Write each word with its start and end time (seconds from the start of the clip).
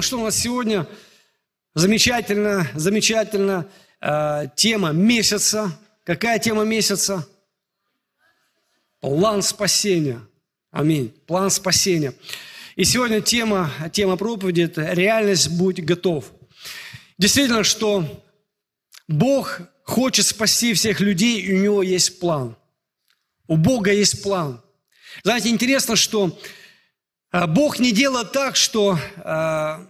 Ну 0.00 0.02
что, 0.02 0.18
у 0.18 0.24
нас 0.24 0.38
сегодня 0.38 0.86
замечательно, 1.74 2.66
замечательно 2.74 3.68
э, 4.00 4.46
тема 4.56 4.92
месяца. 4.92 5.78
Какая 6.04 6.38
тема 6.38 6.64
месяца? 6.64 7.28
План 9.00 9.42
спасения. 9.42 10.22
Аминь. 10.70 11.14
План 11.26 11.50
спасения. 11.50 12.14
И 12.76 12.84
сегодня 12.84 13.20
тема, 13.20 13.70
тема 13.92 14.16
проповеди– 14.16 14.62
это 14.62 14.90
реальность 14.94 15.50
«Будь 15.50 15.84
готов». 15.84 16.32
Действительно, 17.18 17.62
что 17.62 18.24
Бог 19.06 19.60
хочет 19.84 20.24
спасти 20.24 20.72
всех 20.72 21.00
людей, 21.00 21.42
и 21.42 21.52
у 21.52 21.62
Него 21.62 21.82
есть 21.82 22.20
план. 22.20 22.56
У 23.48 23.58
Бога 23.58 23.92
есть 23.92 24.22
план. 24.22 24.62
Знаете, 25.24 25.50
интересно, 25.50 25.94
что 25.94 26.38
Бог 27.32 27.78
не 27.78 27.92
делает 27.92 28.32
так, 28.32 28.56
что 28.56 28.98
а, 29.18 29.86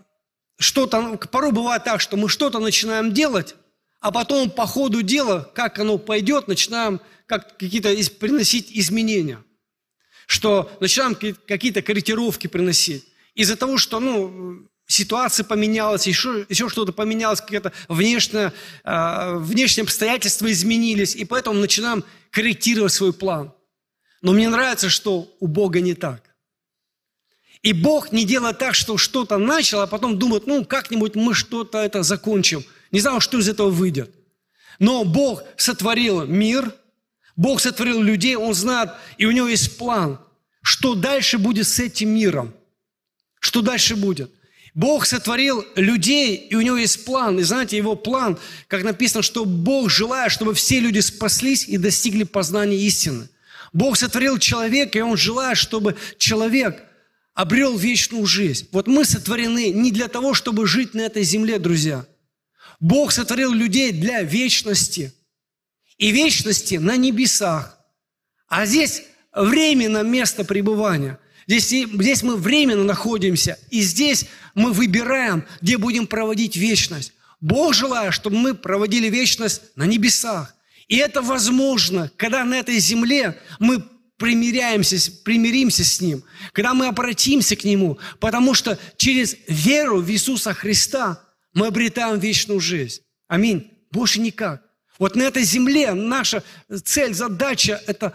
что-то, 0.59 1.17
порой 1.33 1.53
бывает 1.53 1.85
так, 1.85 2.01
что 2.01 2.17
мы 2.17 2.29
что-то 2.29 2.59
начинаем 2.59 3.13
делать, 3.15 3.57
а 4.01 4.13
потом 4.13 4.51
по 4.51 4.67
ходу 4.67 5.03
дела, 5.03 5.51
как 5.55 5.79
оно 5.79 5.99
пойдет, 5.99 6.49
начинаем 6.49 7.01
как, 7.27 7.57
какие-то 7.57 7.95
приносить 8.19 8.71
изменения. 8.71 9.43
Что 10.27 10.71
начинаем 10.81 11.15
какие-то 11.15 11.83
корректировки 11.83 12.47
приносить. 12.47 13.07
Из-за 13.35 13.57
того, 13.57 13.79
что 13.79 14.01
ну, 14.01 14.69
ситуация 14.87 15.45
поменялась, 15.45 16.07
еще, 16.07 16.45
еще 16.49 16.69
что-то 16.69 16.93
поменялось, 16.93 17.41
какие-то 17.41 17.73
внешние, 17.89 18.53
э, 18.85 19.37
внешние 19.37 19.85
обстоятельства 19.85 20.51
изменились, 20.51 21.17
и 21.17 21.25
поэтому 21.25 21.59
начинаем 21.59 22.05
корректировать 22.31 22.93
свой 22.93 23.13
план. 23.13 23.53
Но 24.23 24.33
мне 24.33 24.49
нравится, 24.49 24.91
что 24.91 25.35
у 25.41 25.47
Бога 25.47 25.81
не 25.81 25.95
так. 25.95 26.30
И 27.63 27.73
Бог 27.73 28.13
не 28.13 28.25
делает 28.25 28.59
так, 28.59 28.75
что 28.75 28.97
что-то 28.97 29.37
начал, 29.39 29.81
а 29.81 29.87
потом 29.87 30.19
думает, 30.19 30.47
ну, 30.47 30.65
как-нибудь 30.65 31.15
мы 31.15 31.35
что-то 31.35 31.79
это 31.79 32.03
закончим. 32.03 32.65
Не 32.91 33.01
знаю, 33.01 33.21
что 33.21 33.39
из 33.39 33.49
этого 33.49 33.71
выйдет. 33.71 34.11
Но 34.79 35.05
Бог 35.05 35.43
сотворил 35.57 36.25
мир, 36.27 36.73
Бог 37.37 37.61
сотворил 37.61 38.03
людей, 38.03 38.37
Он 38.37 38.55
знает, 38.55 38.91
и 39.19 39.27
у 39.27 39.31
Него 39.31 39.49
есть 39.49 39.77
план, 39.77 40.19
что 40.63 40.95
дальше 40.95 41.39
будет 41.39 41.67
с 41.67 41.79
этим 41.79 42.11
миром. 42.11 42.55
Что 43.41 43.61
дальше 43.63 43.97
будет. 43.97 44.31
Бог 44.75 45.05
сотворил 45.07 45.65
людей, 45.75 46.37
и 46.37 46.55
у 46.55 46.61
него 46.61 46.77
есть 46.77 47.05
план. 47.05 47.41
И 47.41 47.43
знаете, 47.43 47.77
его 47.77 47.97
план, 47.97 48.39
как 48.69 48.85
написано, 48.85 49.23
что 49.23 49.45
Бог 49.45 49.91
желает, 49.91 50.31
чтобы 50.31 50.55
все 50.55 50.79
люди 50.79 51.01
спаслись 51.01 51.67
и 51.67 51.77
достигли 51.77 52.23
познания 52.23 52.77
истины. 52.77 53.29
Бог 53.73 53.97
сотворил 53.97 54.39
человека, 54.39 54.99
и 54.99 55.03
он 55.03 55.17
желает, 55.17 55.59
чтобы 55.59 55.97
человек 56.19 56.85
обрел 57.35 57.77
вечную 57.77 58.27
жизнь. 58.27 58.69
Вот 58.73 58.87
мы 58.87 59.05
сотворены 59.05 59.71
не 59.71 59.91
для 59.91 60.09
того, 60.09 60.35
чтобы 60.35 60.67
жить 60.67 60.95
на 60.95 61.03
этой 61.03 61.23
земле, 61.23 61.59
друзья. 61.59 62.07
Бог 62.81 63.13
сотворил 63.13 63.53
людей 63.53 63.93
для 63.93 64.23
вечности. 64.23 65.13
И 65.99 66.11
вечности 66.13 66.77
на 66.77 66.97
небесах. 66.97 67.79
А 68.49 68.65
здесь 68.65 69.03
временно 69.33 70.03
место 70.03 70.45
пребывания. 70.45 71.19
Здесь, 71.47 71.69
здесь 71.69 72.23
мы 72.23 72.37
временно 72.37 72.85
находимся. 72.85 73.59
И 73.71 73.83
здесь 73.83 74.27
мы 74.55 74.73
выбираем, 74.73 75.45
где 75.61 75.77
будем 75.77 76.07
проводить 76.07 76.57
вечность. 76.57 77.13
Бог 77.41 77.75
желает, 77.75 78.15
чтобы 78.15 78.37
мы 78.37 78.55
проводили 78.55 79.09
вечность 79.09 79.63
на 79.77 79.85
небесах. 79.85 80.55
И 80.89 80.97
это 80.97 81.23
возможно, 81.23 82.11
когда 82.17 82.45
на 82.45 82.55
этой 82.55 82.79
земле 82.79 83.39
мы 83.59 83.85
примиряемся, 84.21 85.11
примиримся 85.25 85.83
с 85.83 85.99
Ним, 86.01 86.23
когда 86.53 86.75
мы 86.75 86.89
обратимся 86.89 87.57
к 87.57 87.65
Нему, 87.65 87.99
потому 88.21 88.53
что 88.53 88.79
через 88.99 89.35
веру 89.49 90.03
в 90.03 90.11
Иисуса 90.11 90.53
Христа 90.53 91.23
мы 91.55 91.69
обретаем 91.69 92.19
вечную 92.19 92.61
жизнь. 92.61 93.01
Аминь. 93.29 93.73
Больше 93.91 94.21
никак. 94.21 94.63
Вот 94.99 95.17
на 95.17 95.23
этой 95.23 95.43
земле 95.43 95.95
наша 95.95 96.45
цель, 96.85 97.15
задача– 97.15 97.83
это 97.87 98.15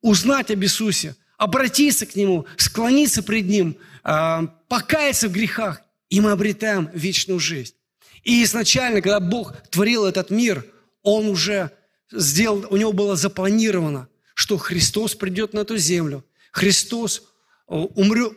узнать 0.00 0.50
об 0.50 0.62
Иисусе, 0.64 1.16
обратиться 1.36 2.06
к 2.06 2.16
Нему, 2.16 2.46
склониться 2.56 3.22
пред 3.22 3.46
Ним, 3.46 3.76
а, 4.02 4.46
покаяться 4.68 5.28
в 5.28 5.32
грехах, 5.32 5.82
и 6.08 6.22
мы 6.22 6.30
обретаем 6.30 6.88
вечную 6.94 7.38
жизнь. 7.38 7.74
И 8.22 8.42
изначально, 8.42 9.02
когда 9.02 9.20
Бог 9.20 9.54
творил 9.68 10.06
этот 10.06 10.30
мир, 10.30 10.64
Он 11.02 11.26
уже 11.26 11.72
сделал, 12.10 12.66
у 12.70 12.76
Него 12.78 12.94
было 12.94 13.16
запланировано, 13.16 14.08
что 14.42 14.58
Христос 14.58 15.14
придет 15.14 15.52
на 15.52 15.60
эту 15.60 15.76
землю, 15.76 16.24
Христос 16.50 17.22
э, 17.68 17.74
умрет, 17.76 18.32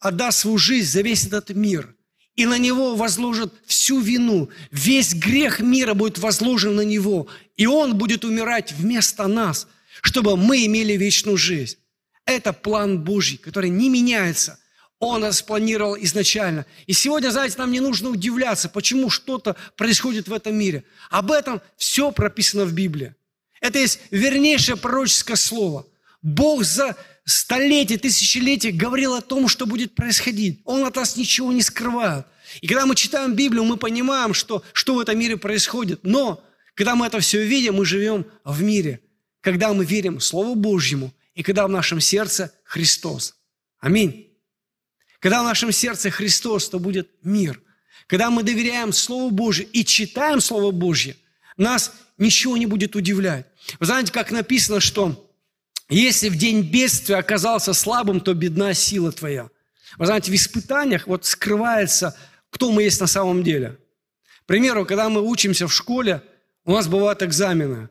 отдаст 0.00 0.38
свою 0.38 0.56
жизнь 0.56 0.90
за 0.90 1.02
весь 1.02 1.26
этот 1.26 1.50
мир, 1.50 1.94
и 2.34 2.46
на 2.46 2.56
Него 2.56 2.96
возложат 2.96 3.52
всю 3.66 4.00
вину, 4.00 4.48
весь 4.70 5.12
грех 5.12 5.60
мира 5.60 5.92
будет 5.92 6.16
возложен 6.16 6.74
на 6.76 6.80
Него, 6.80 7.28
и 7.58 7.66
Он 7.66 7.98
будет 7.98 8.24
умирать 8.24 8.72
вместо 8.72 9.26
нас, 9.26 9.68
чтобы 10.00 10.38
мы 10.38 10.64
имели 10.64 10.94
вечную 10.94 11.36
жизнь. 11.36 11.76
Это 12.24 12.54
план 12.54 13.04
Божий, 13.04 13.36
который 13.36 13.68
не 13.68 13.90
меняется. 13.90 14.58
Он 14.98 15.20
нас 15.20 15.40
спланировал 15.40 15.98
изначально. 15.98 16.64
И 16.86 16.94
сегодня, 16.94 17.28
знаете, 17.28 17.56
нам 17.58 17.70
не 17.70 17.80
нужно 17.80 18.08
удивляться, 18.08 18.70
почему 18.70 19.10
что-то 19.10 19.56
происходит 19.76 20.26
в 20.26 20.32
этом 20.32 20.54
мире. 20.56 20.84
Об 21.10 21.30
этом 21.30 21.60
все 21.76 22.12
прописано 22.12 22.64
в 22.64 22.72
Библии. 22.72 23.14
Это 23.60 23.78
есть 23.78 24.00
вернейшее 24.10 24.76
пророческое 24.76 25.36
слово. 25.36 25.86
Бог 26.22 26.64
за 26.64 26.96
столетия, 27.24 27.96
тысячелетия 27.96 28.70
говорил 28.70 29.14
о 29.14 29.20
том, 29.20 29.48
что 29.48 29.66
будет 29.66 29.94
происходить. 29.94 30.60
Он 30.64 30.84
от 30.84 30.96
нас 30.96 31.16
ничего 31.16 31.52
не 31.52 31.62
скрывает. 31.62 32.26
И 32.60 32.66
когда 32.66 32.86
мы 32.86 32.94
читаем 32.94 33.34
Библию, 33.34 33.64
мы 33.64 33.76
понимаем, 33.76 34.34
что, 34.34 34.62
что 34.72 34.94
в 34.94 35.00
этом 35.00 35.18
мире 35.18 35.36
происходит. 35.36 36.00
Но 36.02 36.42
когда 36.74 36.94
мы 36.94 37.06
это 37.06 37.20
все 37.20 37.44
видим, 37.44 37.76
мы 37.76 37.84
живем 37.84 38.26
в 38.44 38.62
мире. 38.62 39.00
Когда 39.40 39.72
мы 39.72 39.84
верим 39.84 40.20
Слову 40.20 40.54
Божьему, 40.54 41.12
и 41.34 41.42
когда 41.42 41.66
в 41.66 41.70
нашем 41.70 42.00
сердце 42.00 42.52
Христос. 42.64 43.34
Аминь. 43.80 44.28
Когда 45.18 45.42
в 45.42 45.44
нашем 45.44 45.72
сердце 45.72 46.10
Христос, 46.10 46.68
то 46.68 46.78
будет 46.78 47.10
мир. 47.22 47.60
Когда 48.06 48.30
мы 48.30 48.42
доверяем 48.42 48.92
Слову 48.92 49.30
Божьему 49.30 49.70
и 49.72 49.84
читаем 49.84 50.40
Слово 50.40 50.70
Божье, 50.70 51.16
нас 51.56 51.92
ничего 52.18 52.56
не 52.56 52.66
будет 52.66 52.96
удивлять. 52.96 53.46
Вы 53.80 53.86
знаете, 53.86 54.12
как 54.12 54.30
написано, 54.30 54.80
что 54.80 55.30
если 55.88 56.28
в 56.28 56.36
день 56.36 56.62
бедствия 56.62 57.16
оказался 57.16 57.72
слабым, 57.72 58.20
то 58.20 58.34
бедна 58.34 58.74
сила 58.74 59.12
твоя. 59.12 59.50
Вы 59.98 60.06
знаете, 60.06 60.30
в 60.30 60.34
испытаниях 60.34 61.06
вот 61.06 61.24
скрывается, 61.24 62.16
кто 62.50 62.72
мы 62.72 62.84
есть 62.84 63.00
на 63.00 63.06
самом 63.06 63.42
деле. 63.42 63.78
К 64.42 64.46
примеру, 64.46 64.86
когда 64.86 65.08
мы 65.08 65.22
учимся 65.22 65.68
в 65.68 65.74
школе, 65.74 66.22
у 66.64 66.72
нас 66.72 66.88
бывают 66.88 67.22
экзамены. 67.22 67.88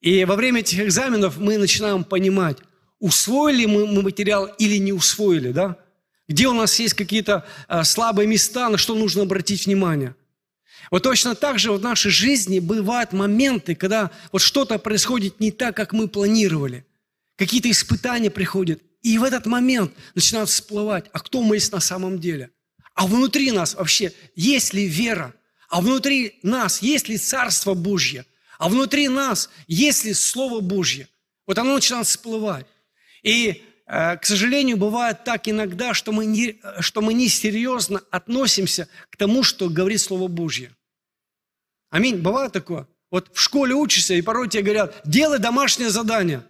И 0.00 0.24
во 0.24 0.36
время 0.36 0.60
этих 0.60 0.80
экзаменов 0.80 1.38
мы 1.38 1.58
начинаем 1.58 2.04
понимать, 2.04 2.58
усвоили 2.98 3.66
мы 3.66 4.02
материал 4.02 4.46
или 4.58 4.76
не 4.76 4.92
усвоили, 4.92 5.52
да? 5.52 5.76
Где 6.28 6.48
у 6.48 6.52
нас 6.52 6.78
есть 6.80 6.94
какие-то 6.94 7.46
а, 7.68 7.84
слабые 7.84 8.26
места, 8.26 8.68
на 8.68 8.78
что 8.78 8.94
нужно 8.94 9.22
обратить 9.22 9.66
внимание– 9.66 10.14
вот 10.90 11.02
точно 11.02 11.34
так 11.34 11.58
же 11.58 11.72
в 11.72 11.80
нашей 11.80 12.10
жизни 12.10 12.58
бывают 12.58 13.12
моменты, 13.12 13.74
когда 13.74 14.10
вот 14.32 14.40
что-то 14.40 14.78
происходит 14.78 15.40
не 15.40 15.50
так, 15.50 15.76
как 15.76 15.92
мы 15.92 16.08
планировали. 16.08 16.86
Какие-то 17.36 17.70
испытания 17.70 18.30
приходят. 18.30 18.80
И 19.02 19.18
в 19.18 19.24
этот 19.24 19.46
момент 19.46 19.92
начинают 20.14 20.50
всплывать, 20.50 21.06
а 21.12 21.20
кто 21.20 21.42
мы 21.42 21.56
есть 21.56 21.72
на 21.72 21.80
самом 21.80 22.18
деле? 22.18 22.50
А 22.94 23.06
внутри 23.06 23.52
нас 23.52 23.74
вообще 23.74 24.12
есть 24.34 24.72
ли 24.74 24.86
вера? 24.86 25.34
А 25.68 25.80
внутри 25.80 26.38
нас 26.42 26.82
есть 26.82 27.08
ли 27.08 27.18
Царство 27.18 27.74
Божье? 27.74 28.24
А 28.58 28.68
внутри 28.68 29.08
нас 29.08 29.50
есть 29.66 30.04
ли 30.04 30.14
Слово 30.14 30.60
Божье? 30.60 31.08
Вот 31.46 31.58
оно 31.58 31.74
начинает 31.74 32.06
всплывать. 32.06 32.66
И, 33.22 33.62
к 33.86 34.20
сожалению, 34.22 34.76
бывает 34.76 35.22
так 35.24 35.48
иногда, 35.48 35.94
что 35.94 36.10
мы, 36.10 36.26
не, 36.26 36.60
что 36.80 37.00
мы 37.00 37.14
несерьезно 37.14 38.02
относимся 38.10 38.88
к 39.10 39.16
тому, 39.16 39.44
что 39.44 39.68
говорит 39.68 40.00
Слово 40.00 40.26
Божье. 40.26 40.72
Аминь. 41.90 42.16
Бывает 42.16 42.52
такое? 42.52 42.88
Вот 43.10 43.30
в 43.32 43.40
школе 43.40 43.74
учишься, 43.74 44.14
и 44.14 44.22
порой 44.22 44.48
тебе 44.48 44.64
говорят, 44.64 45.00
делай 45.04 45.38
домашнее 45.38 45.90
задание, 45.90 46.42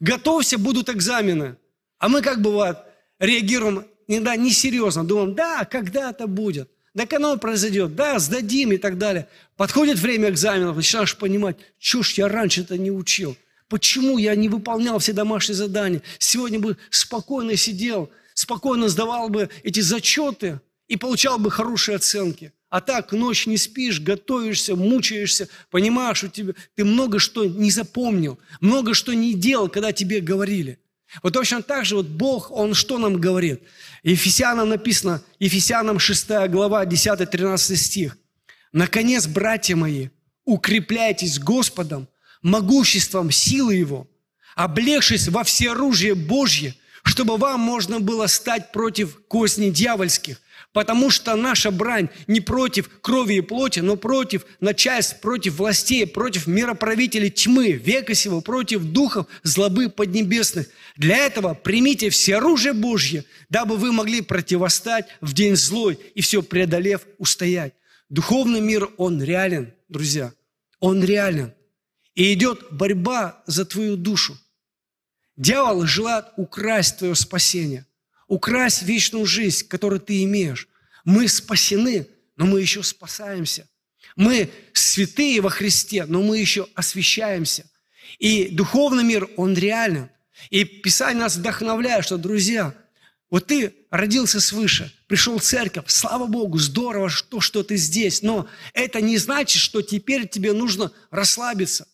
готовься, 0.00 0.56
будут 0.56 0.88
экзамены. 0.88 1.56
А 1.98 2.08
мы 2.08 2.22
как 2.22 2.40
бывает, 2.40 2.78
реагируем 3.18 3.84
иногда 4.06 4.34
несерьезно, 4.36 5.04
думаем, 5.04 5.34
да, 5.34 5.66
когда-то 5.66 6.26
будет, 6.26 6.70
да, 6.94 7.06
оно 7.14 7.36
произойдет, 7.36 7.94
да, 7.94 8.18
сдадим 8.18 8.72
и 8.72 8.78
так 8.78 8.96
далее. 8.96 9.28
Подходит 9.56 9.98
время 9.98 10.30
экзаменов, 10.30 10.76
начинаешь 10.76 11.16
понимать, 11.16 11.56
ж 11.78 12.12
я 12.14 12.28
раньше 12.28 12.62
это 12.62 12.78
не 12.78 12.90
учил, 12.90 13.36
почему 13.70 14.18
я 14.18 14.34
не 14.34 14.50
выполнял 14.50 14.98
все 14.98 15.14
домашние 15.14 15.56
задания, 15.56 16.02
сегодня 16.18 16.60
бы 16.60 16.76
спокойно 16.90 17.56
сидел, 17.56 18.10
спокойно 18.34 18.90
сдавал 18.90 19.30
бы 19.30 19.48
эти 19.62 19.80
зачеты 19.80 20.60
и 20.88 20.98
получал 20.98 21.38
бы 21.38 21.50
хорошие 21.50 21.96
оценки– 21.96 22.52
а 22.70 22.80
так 22.80 23.10
ночь 23.10 23.46
не 23.46 23.56
спишь, 23.56 24.00
готовишься, 24.00 24.76
мучаешься, 24.76 25.48
понимаешь, 25.70 26.22
у 26.22 26.28
тебя, 26.28 26.54
ты 26.76 26.84
много 26.84 27.18
что 27.18 27.44
не 27.44 27.72
запомнил, 27.72 28.38
много 28.60 28.94
что 28.94 29.12
не 29.12 29.34
делал, 29.34 29.68
когда 29.68 29.92
тебе 29.92 30.20
говорили. 30.20 30.78
Вот 31.24 31.32
точно 31.32 31.62
так 31.62 31.84
же 31.84 31.96
вот 31.96 32.06
Бог, 32.06 32.52
Он 32.52 32.74
что 32.74 32.98
нам 32.98 33.20
говорит? 33.20 33.60
Ефесянам 34.04 34.68
написано, 34.68 35.20
Ефесянам 35.40 35.98
6 35.98 36.28
глава, 36.48 36.86
10-13 36.86 37.74
стих. 37.74 38.16
«Наконец, 38.72 39.26
братья 39.26 39.74
мои, 39.74 40.10
укрепляйтесь 40.44 41.40
Господом, 41.40 42.06
могуществом 42.42 43.30
силы 43.30 43.74
Его, 43.74 44.08
облегшись 44.54 45.28
во 45.28 45.44
всеоружие 45.44 46.14
Божье, 46.14 46.74
чтобы 47.02 47.36
вам 47.36 47.60
можно 47.60 48.00
было 48.00 48.26
стать 48.26 48.72
против 48.72 49.20
козней 49.28 49.70
дьявольских, 49.70 50.40
Потому 50.72 51.10
что 51.10 51.34
наша 51.34 51.72
брань 51.72 52.10
не 52.28 52.40
против 52.40 52.88
крови 53.00 53.34
и 53.34 53.40
плоти, 53.40 53.80
но 53.80 53.96
против 53.96 54.46
начальств, 54.60 55.20
против 55.20 55.56
властей, 55.56 56.06
против 56.06 56.46
мироправителей 56.46 57.30
тьмы, 57.30 57.72
века 57.72 58.14
сего, 58.14 58.40
против 58.40 58.84
духов 58.84 59.26
злобы 59.42 59.88
поднебесных. 59.88 60.68
Для 60.96 61.16
этого 61.16 61.54
примите 61.54 62.08
все 62.10 62.36
оружие 62.36 62.72
Божье, 62.72 63.24
дабы 63.48 63.76
вы 63.76 63.90
могли 63.90 64.20
противостать 64.20 65.06
в 65.20 65.32
день 65.32 65.56
злой 65.56 65.98
и 66.14 66.20
все 66.20 66.40
преодолев 66.40 67.00
устоять. 67.18 67.74
Духовный 68.08 68.60
мир, 68.60 68.90
он 68.96 69.20
реален, 69.22 69.72
друзья. 69.88 70.32
Он 70.78 71.02
реален. 71.02 71.52
И 72.14 72.32
идет 72.34 72.72
борьба 72.72 73.42
за 73.46 73.64
твою 73.64 73.96
душу. 73.96 74.36
Дьявол 75.36 75.86
желает 75.86 76.26
украсть 76.36 76.98
твое 76.98 77.14
спасение 77.14 77.86
украсть 78.30 78.82
вечную 78.82 79.26
жизнь, 79.26 79.66
которую 79.66 80.00
ты 80.00 80.22
имеешь. 80.22 80.68
Мы 81.04 81.26
спасены, 81.28 82.06
но 82.36 82.46
мы 82.46 82.60
еще 82.60 82.82
спасаемся. 82.84 83.68
Мы 84.14 84.50
святые 84.72 85.40
во 85.40 85.50
Христе, 85.50 86.06
но 86.06 86.22
мы 86.22 86.38
еще 86.38 86.68
освящаемся. 86.74 87.68
И 88.18 88.48
духовный 88.48 89.02
мир, 89.02 89.28
он 89.36 89.54
реален. 89.54 90.08
И 90.48 90.64
Писание 90.64 91.24
нас 91.24 91.36
вдохновляет, 91.36 92.04
что, 92.04 92.18
друзья, 92.18 92.72
вот 93.30 93.48
ты 93.48 93.74
родился 93.90 94.40
свыше, 94.40 94.92
пришел 95.08 95.38
в 95.38 95.42
церковь, 95.42 95.84
слава 95.88 96.26
Богу, 96.26 96.58
здорово, 96.58 97.08
что, 97.08 97.40
что 97.40 97.64
ты 97.64 97.76
здесь, 97.76 98.22
но 98.22 98.48
это 98.74 99.00
не 99.00 99.18
значит, 99.18 99.60
что 99.60 99.82
теперь 99.82 100.28
тебе 100.28 100.52
нужно 100.52 100.92
расслабиться. 101.10 101.86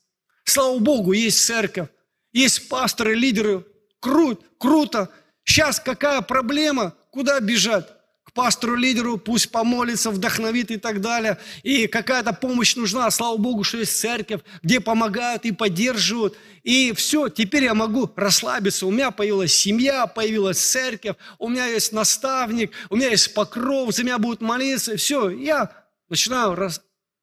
Слава 0.47 0.79
Богу, 0.79 1.13
есть 1.13 1.45
церковь, 1.45 1.89
есть 2.33 2.69
пасторы, 2.69 3.15
лидеры, 3.15 3.67
крут, 4.01 4.43
круто, 4.59 5.11
Сейчас 5.47 5.79
какая 5.79 6.21
проблема? 6.23 6.95
Куда 7.11 7.39
бежать? 7.39 7.87
К 8.25 8.33
пастору-лидеру, 8.33 9.17
пусть 9.17 9.53
помолится, 9.53 10.11
вдохновит 10.11 10.73
и 10.73 10.77
так 10.77 11.01
далее. 11.01 11.39
И 11.63 11.87
какая-то 11.87 12.33
помощь 12.33 12.75
нужна. 12.75 13.09
Слава 13.13 13.37
Богу, 13.37 13.63
что 13.63 13.79
есть 13.79 13.99
церковь, 13.99 14.41
где 14.65 14.81
помогают 14.81 15.45
и 15.45 15.53
поддерживают. 15.53 16.37
И 16.65 16.93
все, 16.93 17.29
теперь 17.29 17.65
я 17.65 17.75
могу 17.75 18.11
расслабиться. 18.17 18.87
У 18.87 18.91
меня 18.91 19.13
появилась 19.13 19.55
семья, 19.55 20.09
появилась 20.09 20.59
церковь, 20.59 21.15
у 21.39 21.49
меня 21.49 21.67
есть 21.67 21.93
наставник, 21.93 22.73
у 22.91 22.97
меня 22.97 23.11
есть 23.11 23.33
покров, 23.33 23.95
за 23.95 24.03
меня 24.03 24.19
будут 24.19 24.41
молиться. 24.41 24.97
Все, 24.97 25.31
я 25.31 25.71
начинаю 26.09 26.71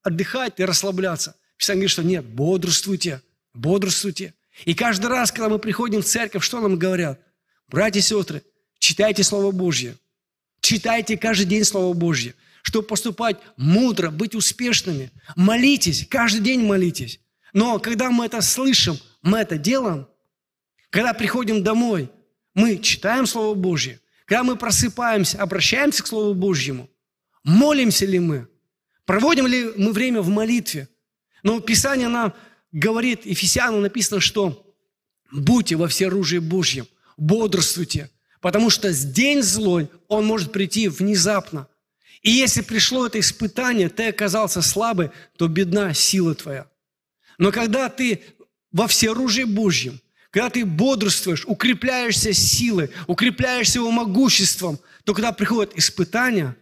отдыхать 0.02 0.54
и 0.62 0.66
расслабляться. 0.66 1.36
Писание 1.58 1.82
говорит, 1.82 1.92
что 1.92 2.04
нет, 2.04 2.26
бодрствуйте, 2.26 3.22
бодрствуйте. 3.54 4.34
И 4.66 4.74
каждый 4.74 5.08
раз, 5.08 5.32
когда 5.32 5.50
мы 5.50 5.60
приходим 5.60 6.02
в 6.02 6.06
церковь, 6.06 6.44
что 6.44 6.60
нам 6.60 6.78
говорят– 6.78 7.20
Братья 7.74 8.00
и 8.00 8.04
сестры, 8.04 8.44
читайте 8.78 9.24
Слово 9.24 9.52
Божье. 9.52 9.96
Читайте 10.62 11.18
каждый 11.18 11.48
день 11.48 11.64
Слово 11.64 11.94
Божье, 11.96 12.36
чтобы 12.62 12.88
поступать 12.88 13.38
мудро, 13.58 14.12
быть 14.12 14.36
успешными. 14.36 15.12
Молитесь, 15.36 16.06
каждый 16.08 16.42
день 16.42 16.64
молитесь. 16.64 17.20
Но 17.52 17.80
когда 17.80 18.12
мы 18.12 18.26
это 18.28 18.42
слышим, 18.42 18.96
мы 19.24 19.40
это 19.40 19.58
делаем, 19.58 20.08
когда 20.92 21.16
приходим 21.16 21.64
домой, 21.64 22.12
мы 22.54 22.78
читаем 22.78 23.26
Слово 23.26 23.56
Божье, 23.56 24.00
когда 24.26 24.44
мы 24.44 24.56
просыпаемся, 24.56 25.42
обращаемся 25.42 26.04
к 26.04 26.08
Слову 26.08 26.36
Божьему, 26.36 26.92
молимся 27.44 28.06
ли 28.06 28.20
мы, 28.20 28.48
проводим 29.06 29.48
ли 29.48 29.72
мы 29.78 29.92
время 29.92 30.22
в 30.22 30.30
молитве. 30.30 30.88
Но 31.44 31.60
Писание 31.60 32.08
нам 32.08 32.34
говорит, 32.72 33.26
Ефесянам 33.26 33.82
написано, 33.82 34.20
что 34.20 34.76
будьте 35.32 35.76
во 35.76 35.88
всеоружии 35.88 36.40
Божьем 36.40 36.88
бодрствуйте, 37.18 38.10
потому 38.42 38.70
что 38.70 38.92
день 38.94 39.44
злой, 39.44 39.90
он 40.08 40.26
может 40.26 40.52
прийти 40.52 40.88
внезапно. 40.88 41.68
И 42.22 42.32
если 42.32 42.62
пришло 42.62 43.06
это 43.06 43.20
испытание, 43.20 43.90
ты 43.90 44.08
оказался 44.08 44.62
слабый, 44.62 45.12
то 45.38 45.48
бедна 45.48 45.94
сила 45.94 46.34
твоя. 46.34 46.68
Но 47.38 47.52
когда 47.52 47.90
ты 47.90 48.24
во 48.72 48.88
всеоружии 48.88 49.44
Божьем, 49.44 50.00
когда 50.32 50.50
ты 50.50 50.66
бодрствуешь, 50.66 51.46
укрепляешься 51.46 52.34
силой, 52.34 52.90
укрепляешься 53.08 53.80
его 53.80 53.92
могуществом, 53.92 54.80
то 55.04 55.14
когда 55.14 55.32
приходят 55.32 55.78
испытания, 55.78 56.56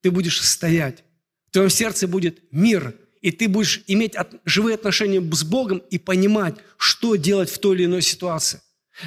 ты 0.00 0.10
будешь 0.10 0.40
стоять. 0.40 1.04
В 1.48 1.52
твоем 1.52 1.68
сердце 1.68 2.06
будет 2.06 2.40
мир, 2.52 2.94
и 3.20 3.30
ты 3.30 3.48
будешь 3.48 3.82
иметь 3.86 4.14
живые 4.44 4.74
отношения 4.74 5.20
с 5.20 5.44
Богом 5.44 5.78
и 5.90 5.98
понимать, 5.98 6.56
что 6.76 7.16
делать 7.16 7.50
в 7.50 7.58
той 7.58 7.76
или 7.76 7.84
иной 7.84 8.02
ситуации. 8.02 8.60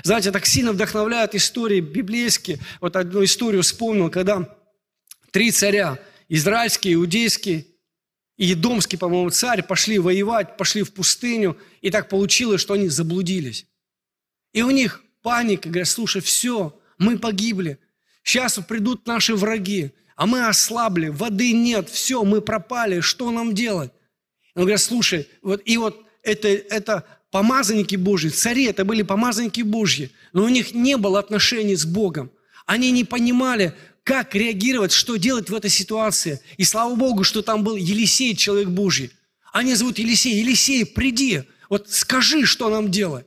Знаете, 0.03 0.31
так 0.31 0.45
сильно 0.45 0.71
вдохновляют 0.71 1.35
истории 1.35 1.81
библейские. 1.81 2.59
Вот 2.79 2.95
одну 2.95 3.23
историю 3.23 3.61
вспомнил, 3.61 4.09
когда 4.09 4.57
три 5.31 5.51
царя, 5.51 5.99
израильский, 6.29 6.93
иудейский 6.93 7.67
и 8.37 8.45
едомский, 8.45 8.97
по-моему, 8.97 9.29
царь, 9.29 9.63
пошли 9.63 9.99
воевать, 9.99 10.57
пошли 10.57 10.83
в 10.83 10.93
пустыню, 10.93 11.57
и 11.81 11.91
так 11.91 12.09
получилось, 12.09 12.61
что 12.61 12.73
они 12.73 12.87
заблудились. 12.87 13.65
И 14.53 14.61
у 14.61 14.71
них 14.71 15.03
паника, 15.21 15.69
говорят, 15.69 15.87
слушай, 15.87 16.21
все, 16.21 16.79
мы 16.97 17.19
погибли, 17.19 17.77
сейчас 18.23 18.59
придут 18.67 19.05
наши 19.07 19.35
враги, 19.35 19.91
а 20.15 20.25
мы 20.25 20.47
ослабли, 20.47 21.09
воды 21.09 21.51
нет, 21.51 21.89
все, 21.89 22.23
мы 22.23 22.41
пропали, 22.41 23.01
что 23.01 23.31
нам 23.31 23.53
делать? 23.53 23.91
Он 24.55 24.63
говорит, 24.63 24.81
слушай, 24.81 25.27
вот, 25.41 25.61
и 25.65 25.77
вот 25.77 26.05
это, 26.23 26.47
это 26.47 27.05
помазанники 27.31 27.95
Божьи, 27.95 28.29
цари 28.29 28.65
это 28.65 28.85
были 28.85 29.01
помазанники 29.01 29.61
Божьи, 29.61 30.11
но 30.33 30.43
у 30.43 30.49
них 30.49 30.73
не 30.73 30.97
было 30.97 31.19
отношений 31.19 31.75
с 31.75 31.85
Богом. 31.85 32.31
Они 32.65 32.91
не 32.91 33.03
понимали, 33.03 33.73
как 34.03 34.35
реагировать, 34.35 34.91
что 34.91 35.15
делать 35.15 35.49
в 35.49 35.55
этой 35.55 35.69
ситуации. 35.69 36.41
И 36.57 36.63
слава 36.63 36.95
Богу, 36.95 37.23
что 37.23 37.41
там 37.41 37.63
был 37.63 37.75
Елисей, 37.75 38.35
человек 38.35 38.69
Божий. 38.69 39.11
Они 39.53 39.75
зовут 39.75 39.99
Елисей. 39.99 40.39
Елисей, 40.39 40.85
приди, 40.85 41.43
вот 41.69 41.89
скажи, 41.89 42.45
что 42.45 42.69
нам 42.69 42.91
делать. 42.91 43.25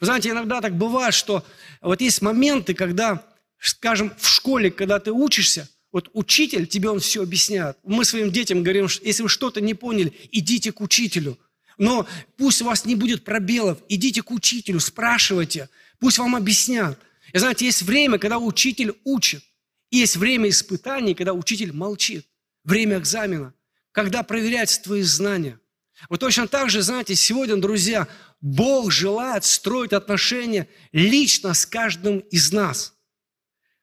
Вы 0.00 0.06
знаете, 0.06 0.30
иногда 0.30 0.60
так 0.60 0.76
бывает, 0.76 1.14
что 1.14 1.44
вот 1.80 2.00
есть 2.00 2.22
моменты, 2.22 2.74
когда, 2.74 3.24
скажем, 3.60 4.12
в 4.18 4.26
школе, 4.26 4.70
когда 4.70 4.98
ты 4.98 5.12
учишься, 5.12 5.68
вот 5.94 6.10
учитель 6.12 6.66
тебе 6.66 6.90
он 6.90 6.98
все 6.98 7.22
объясняет. 7.22 7.78
Мы 7.84 8.04
своим 8.04 8.32
детям 8.32 8.64
говорим, 8.64 8.88
что 8.88 9.06
если 9.06 9.22
вы 9.22 9.28
что-то 9.28 9.60
не 9.60 9.74
поняли, 9.74 10.12
идите 10.32 10.72
к 10.72 10.80
учителю. 10.80 11.38
Но 11.78 12.04
пусть 12.36 12.62
у 12.62 12.64
вас 12.64 12.84
не 12.84 12.96
будет 12.96 13.22
пробелов. 13.22 13.78
Идите 13.88 14.20
к 14.20 14.32
учителю, 14.32 14.80
спрашивайте. 14.80 15.68
Пусть 16.00 16.18
вам 16.18 16.34
объяснят. 16.34 16.98
И 17.32 17.38
знаете, 17.38 17.66
есть 17.66 17.82
время, 17.82 18.18
когда 18.18 18.38
учитель 18.40 18.96
учит. 19.04 19.44
И 19.90 19.98
есть 19.98 20.16
время 20.16 20.48
испытаний, 20.48 21.14
когда 21.14 21.32
учитель 21.32 21.72
молчит. 21.72 22.26
Время 22.64 22.98
экзамена. 22.98 23.54
Когда 23.92 24.24
проверяются 24.24 24.82
твои 24.82 25.02
знания. 25.02 25.60
Вот 26.08 26.18
точно 26.18 26.48
так 26.48 26.70
же, 26.70 26.82
знаете, 26.82 27.14
сегодня, 27.14 27.54
друзья, 27.54 28.08
Бог 28.40 28.90
желает 28.90 29.44
строить 29.44 29.92
отношения 29.92 30.66
лично 30.90 31.54
с 31.54 31.64
каждым 31.64 32.18
из 32.18 32.50
нас. 32.50 32.94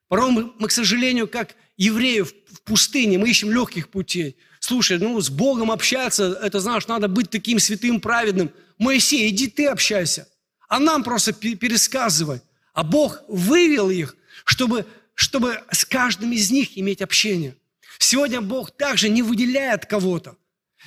Порой 0.10 0.32
мы, 0.32 0.52
мы 0.60 0.68
к 0.68 0.74
сожалению, 0.74 1.26
как 1.30 1.56
евреи 1.78 2.22
в 2.22 2.62
пустыне, 2.64 3.18
мы 3.18 3.30
ищем 3.30 3.52
легких 3.52 3.90
путей– 3.90 4.36
Слушай, 4.62 5.00
ну 5.00 5.20
с 5.20 5.30
Богом 5.30 5.72
общаться, 5.72 6.40
это 6.42 6.60
знаешь, 6.60 6.88
надо 6.88 7.08
быть 7.08 7.32
таким 7.32 7.60
святым, 7.60 8.00
праведным. 8.00 8.52
Моисей, 8.78 9.28
иди 9.30 9.48
ты 9.48 9.66
общайся. 9.66 10.28
А 10.70 10.80
нам 10.80 11.04
просто 11.04 11.34
пересказывай. 11.34 12.42
А 12.74 12.84
Бог 12.84 13.24
вывел 13.28 13.90
их, 13.90 14.16
чтобы, 14.46 14.86
чтобы 15.16 15.62
с 15.72 15.84
каждым 15.84 16.32
из 16.32 16.52
них 16.52 16.78
иметь 16.78 17.02
общение. 17.02 17.56
Сегодня 17.98 18.40
Бог 18.40 18.70
также 18.72 19.10
не 19.10 19.24
выделяет 19.24 19.88
кого-то. 19.88 20.38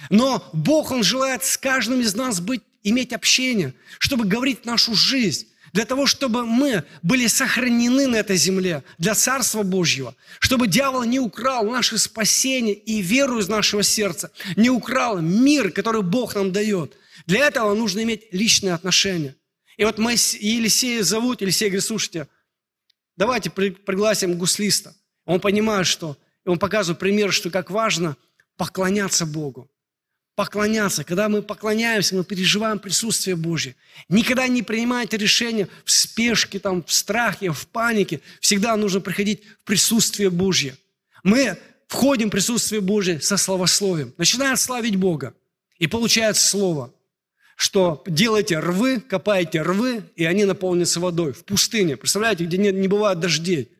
Но 0.08 0.48
Бог, 0.52 0.92
Он 0.92 1.02
желает 1.02 1.44
с 1.44 1.58
каждым 1.58 2.00
из 2.00 2.14
нас 2.14 2.40
быть, 2.40 2.62
иметь 2.84 3.12
общение, 3.12 3.74
чтобы 3.98 4.24
говорить 4.24 4.64
нашу 4.64 4.94
жизнь 4.94 5.48
для 5.74 5.84
того, 5.84 6.06
чтобы 6.06 6.46
мы 6.46 6.84
были 7.02 7.26
сохранены 7.26 8.06
на 8.06 8.16
этой 8.16 8.36
земле 8.36 8.84
для 8.96 9.16
Царства 9.16 9.64
Божьего, 9.64 10.14
чтобы 10.38 10.68
дьявол 10.68 11.02
не 11.02 11.18
украл 11.18 11.68
наше 11.68 11.98
спасение 11.98 12.74
и 12.74 13.02
веру 13.02 13.40
из 13.40 13.48
нашего 13.48 13.82
сердца, 13.82 14.30
не 14.54 14.70
украл 14.70 15.20
мир, 15.20 15.72
который 15.72 16.02
Бог 16.02 16.36
нам 16.36 16.52
дает. 16.52 16.96
Для 17.26 17.48
этого 17.48 17.74
нужно 17.74 18.04
иметь 18.04 18.28
личные 18.30 18.72
отношения. 18.72 19.34
И 19.76 19.84
вот 19.84 19.98
мы 19.98 20.12
Елисея 20.12 21.02
зовут, 21.02 21.40
Елисей 21.40 21.68
говорит, 21.68 21.84
слушайте, 21.84 22.28
давайте 23.16 23.50
пригласим 23.50 24.38
гуслиста. 24.38 24.94
Он 25.24 25.40
понимает, 25.40 25.88
что, 25.88 26.16
и 26.46 26.50
он 26.50 26.60
показывает 26.60 27.00
пример, 27.00 27.32
что 27.32 27.50
как 27.50 27.72
важно 27.72 28.16
поклоняться 28.56 29.26
Богу. 29.26 29.68
Поклоняться. 30.34 31.04
Когда 31.04 31.28
мы 31.28 31.42
поклоняемся, 31.42 32.16
мы 32.16 32.24
переживаем 32.24 32.78
присутствие 32.78 33.36
Божье. 33.36 33.76
Никогда 34.08 34.46
не 34.48 34.62
принимайте 34.62 35.16
решения 35.16 35.68
в 35.84 35.90
спешке, 35.90 36.58
там, 36.58 36.82
в 36.84 36.92
страхе, 36.92 37.52
в 37.52 37.66
панике. 37.68 38.20
Всегда 38.40 38.76
нужно 38.76 39.00
приходить 39.00 39.42
в 39.62 39.64
присутствие 39.64 40.30
Божье. 40.30 40.76
Мы 41.22 41.58
входим 41.88 42.28
в 42.28 42.32
присутствие 42.32 42.80
Божье 42.80 43.20
со 43.20 43.36
словословием. 43.36 44.12
Начинаем 44.18 44.56
славить 44.56 44.96
Бога. 44.96 45.34
И 45.78 45.86
получается 45.86 46.46
слово, 46.46 46.92
что 47.56 48.02
делайте 48.06 48.58
рвы, 48.58 49.00
копаете 49.00 49.62
рвы, 49.62 50.02
и 50.16 50.24
они 50.24 50.44
наполнятся 50.44 51.00
водой 51.00 51.32
в 51.32 51.44
пустыне. 51.44 51.96
Представляете, 51.96 52.44
где 52.44 52.58
не, 52.58 52.72
не 52.72 52.88
бывает 52.88 53.20
дождей. 53.20 53.70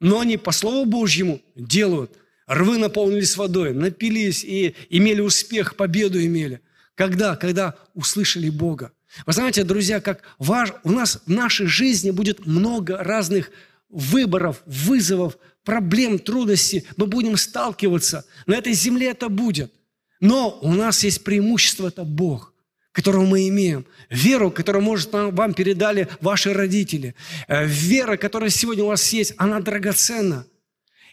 Но 0.00 0.20
они 0.20 0.36
по 0.36 0.50
Слову 0.50 0.84
Божьему 0.84 1.40
делают. 1.54 2.18
Рвы 2.46 2.78
наполнились 2.78 3.36
водой, 3.36 3.72
напились 3.72 4.44
и 4.44 4.74
имели 4.90 5.20
успех, 5.20 5.76
победу 5.76 6.22
имели. 6.22 6.60
Когда? 6.94 7.36
Когда 7.36 7.76
услышали 7.94 8.50
Бога. 8.50 8.92
Вы 9.26 9.32
знаете, 9.32 9.64
друзья, 9.64 10.00
как 10.00 10.22
важ... 10.38 10.72
у 10.84 10.90
нас 10.90 11.22
в 11.26 11.30
нашей 11.30 11.66
жизни 11.66 12.10
будет 12.10 12.46
много 12.46 12.98
разных 12.98 13.50
выборов, 13.88 14.62
вызовов, 14.66 15.38
проблем, 15.64 16.18
трудностей. 16.18 16.84
Мы 16.96 17.06
будем 17.06 17.36
сталкиваться. 17.36 18.24
На 18.46 18.54
этой 18.54 18.72
земле 18.72 19.10
это 19.10 19.28
будет. 19.28 19.72
Но 20.20 20.58
у 20.62 20.72
нас 20.72 21.04
есть 21.04 21.24
преимущество– 21.24 21.88
это 21.88 22.04
Бог, 22.04 22.54
которого 22.92 23.26
мы 23.26 23.48
имеем. 23.48 23.86
Веру, 24.08 24.50
которую, 24.50 24.82
может, 24.82 25.12
вам 25.12 25.52
передали 25.52 26.08
ваши 26.20 26.52
родители. 26.52 27.14
Э, 27.48 27.66
вера, 27.66 28.16
которая 28.16 28.50
сегодня 28.50 28.84
у 28.84 28.88
вас 28.88 29.12
есть, 29.12 29.34
она 29.36 29.60
драгоценна. 29.60 30.46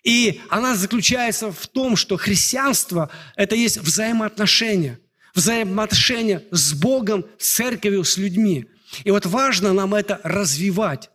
И 0.04 0.42
она 0.50 0.76
заключается 0.76 1.52
в 1.52 1.68
том, 1.68 1.96
что 1.96 2.18
христианство– 2.18 3.10
это 3.36 3.56
есть 3.56 3.78
взаимоотношения. 3.78 5.00
Взаимоотношения 5.36 6.44
с 6.52 6.74
Богом, 6.74 7.26
с 7.38 7.56
церковью, 7.56 8.04
с 8.04 8.18
людьми. 8.18 8.66
И 9.04 9.12
вот 9.12 9.26
важно 9.26 9.74
нам 9.74 9.94
это 9.94 10.20
развивать. 10.24 11.10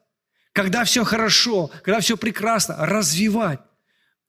Когда 0.53 0.85
все 0.85 1.05
хорошо, 1.05 1.71
когда 1.83 2.01
все 2.01 2.17
прекрасно, 2.17 2.77
развивать. 2.79 3.61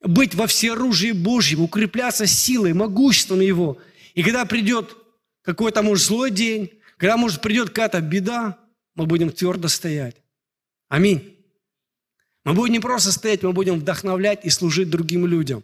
Быть 0.01 0.35
во 0.35 0.47
всеоружии 0.47 1.11
Божьем, 1.11 1.61
укрепляться 1.61 2.25
силой, 2.25 2.73
могуществом 2.73 3.41
Его. 3.41 3.77
И 4.13 4.23
когда 4.23 4.45
придет 4.45 4.95
какой-то, 5.43 5.83
может, 5.83 6.05
злой 6.05 6.31
день, 6.31 6.71
когда, 6.97 7.17
может, 7.17 7.41
придет 7.41 7.69
какая-то 7.69 8.01
беда, 8.01 8.57
мы 8.95 9.05
будем 9.05 9.29
твердо 9.29 9.67
стоять. 9.67 10.15
Аминь. 10.87 11.34
Мы 12.45 12.53
будем 12.53 12.73
не 12.73 12.79
просто 12.79 13.11
стоять, 13.11 13.41
мы 13.41 13.53
будем 13.53 13.79
вдохновлять 13.79 14.45
и 14.45 14.49
служить 14.51 14.89
другим 14.89 15.25
людям. 15.25 15.63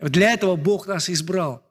Для 0.00 0.32
этого 0.32 0.56
Бог 0.56 0.88
нас 0.88 1.08
избрал. 1.08 1.64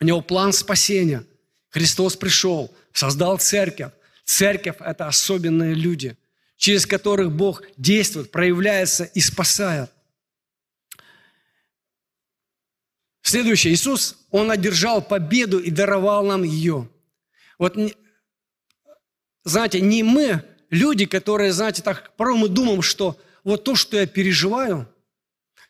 У 0.00 0.04
Него 0.04 0.20
план 0.20 0.52
спасения. 0.52 1.24
Христос 1.70 2.16
пришел, 2.16 2.74
создал 2.92 3.38
церковь. 3.38 3.92
Церковь– 4.24 4.76
это 4.80 5.06
особенные 5.06 5.74
люди, 5.74 6.16
через 6.56 6.84
которых 6.84 7.30
Бог 7.30 7.62
действует, 7.76 8.32
проявляется 8.32 9.04
и 9.04 9.20
спасает. 9.20 9.90
Следующее. 13.22 13.72
Иисус, 13.72 14.18
Он 14.30 14.50
одержал 14.50 15.00
победу 15.00 15.60
и 15.60 15.70
даровал 15.70 16.26
нам 16.26 16.42
ее. 16.42 16.88
Вот, 17.58 17.76
знаете, 19.44 19.80
не 19.80 20.02
мы, 20.02 20.44
люди, 20.70 21.06
которые, 21.06 21.52
знаете, 21.52 21.82
так 21.82 22.16
порой 22.16 22.36
мы 22.36 22.48
думаем, 22.48 22.82
что 22.82 23.20
вот 23.44 23.64
то, 23.64 23.74
что 23.74 23.98
я 23.98 24.06
переживаю, 24.06 24.88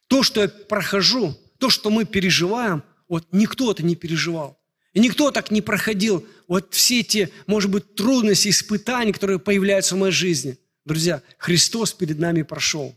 то, 0.07 0.23
что 0.23 0.43
я 0.43 0.49
прохожу, 0.49 1.37
то, 1.59 1.71
что 1.71 1.90
мы 1.90 2.04
переживаем, 2.04 2.83
вот 3.09 3.26
никто 3.33 3.71
это 3.71 3.83
не 3.83 3.97
переживал. 3.97 4.59
И 4.93 5.00
никто 5.00 5.31
так 5.33 5.50
не 5.50 5.61
проходил 5.61 6.25
вот 6.47 6.73
все 6.73 7.00
эти, 7.00 7.31
может 7.47 7.71
быть, 7.71 7.97
трудности, 7.97 8.49
испытания, 8.49 9.12
которые 9.12 9.40
появляются 9.40 9.97
в 9.97 9.99
моей 9.99 10.12
жизни. 10.12 10.57
Друзья, 10.85 11.23
Христос 11.38 11.93
перед 11.93 12.19
нами 12.19 12.43
прошел. 12.43 12.97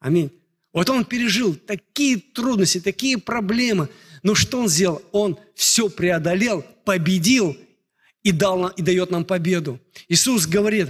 Аминь. 0.00 0.32
Вот 0.72 0.90
Он 0.90 1.04
пережил 1.04 1.54
такие 1.54 2.18
трудности, 2.18 2.80
такие 2.80 3.18
проблемы. 3.18 3.88
Но 4.22 4.34
что 4.34 4.60
Он 4.60 4.68
сделал? 4.68 5.02
Он 5.12 5.38
все 5.54 5.88
преодолел, 5.88 6.64
победил 6.84 7.56
и, 8.22 8.32
дал, 8.32 8.68
и 8.68 8.82
дает 8.82 9.10
нам 9.10 9.24
победу. 9.24 9.80
Иисус 10.08 10.46
говорит, 10.46 10.88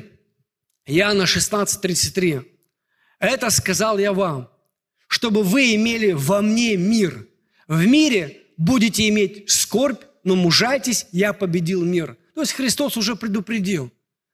Иоанна 0.86 1.26
16, 1.26 1.80
33, 1.80 2.40
это 3.18 3.50
сказал 3.50 3.98
я 3.98 4.12
вам, 4.12 4.48
чтобы 5.08 5.42
вы 5.42 5.74
имели 5.74 6.12
во 6.12 6.42
мне 6.42 6.76
мир. 6.76 7.26
В 7.68 7.86
мире 7.86 8.42
будете 8.56 9.08
иметь 9.08 9.50
скорбь, 9.50 10.02
но 10.24 10.36
мужайтесь, 10.36 11.06
я 11.12 11.32
победил 11.32 11.84
мир. 11.84 12.16
То 12.34 12.42
есть 12.42 12.52
Христос 12.52 12.96
уже 12.96 13.16
предупредил. 13.16 13.90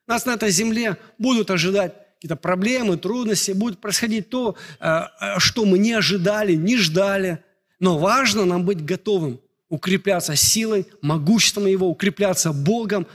Нас 0.07 0.27
на 0.27 0.33
этой 0.33 0.51
земле 0.51 0.97
будут 1.19 1.51
ожидать 1.51 1.95
какие-то 2.15 2.37
проблемы, 2.37 2.97
трудности, 2.97 3.53
будет 3.53 3.81
происходить 3.81 4.29
то, 4.29 4.57
э, 4.81 5.03
э, 5.21 5.39
что 5.39 5.65
мы 5.65 5.79
не 5.79 5.93
ожидали, 5.93 6.55
не 6.55 6.77
ждали. 6.77 7.43
Но 7.79 7.99
важно 7.99 8.45
нам 8.45 8.65
быть 8.65 8.85
готовым, 8.85 9.41
укрепляться 9.69 10.37
силой, 10.37 10.87
могуществом 11.01 11.67
Его, 11.67 11.89
укрепляться 11.89 12.53
Богом. 12.53 13.07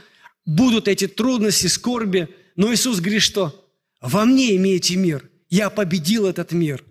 Будут 0.44 0.88
эти 0.88 1.06
трудности, 1.06 1.66
скорби, 1.66 2.28
но 2.56 2.72
Иисус 2.72 3.00
говорит, 3.00 3.22
что 3.22 3.68
во 4.00 4.24
мне 4.24 4.56
имеете 4.56 4.96
мир– 4.96 5.28
я 5.48 5.70
победил 5.70 6.26
этот 6.26 6.52
мир. 6.52 6.84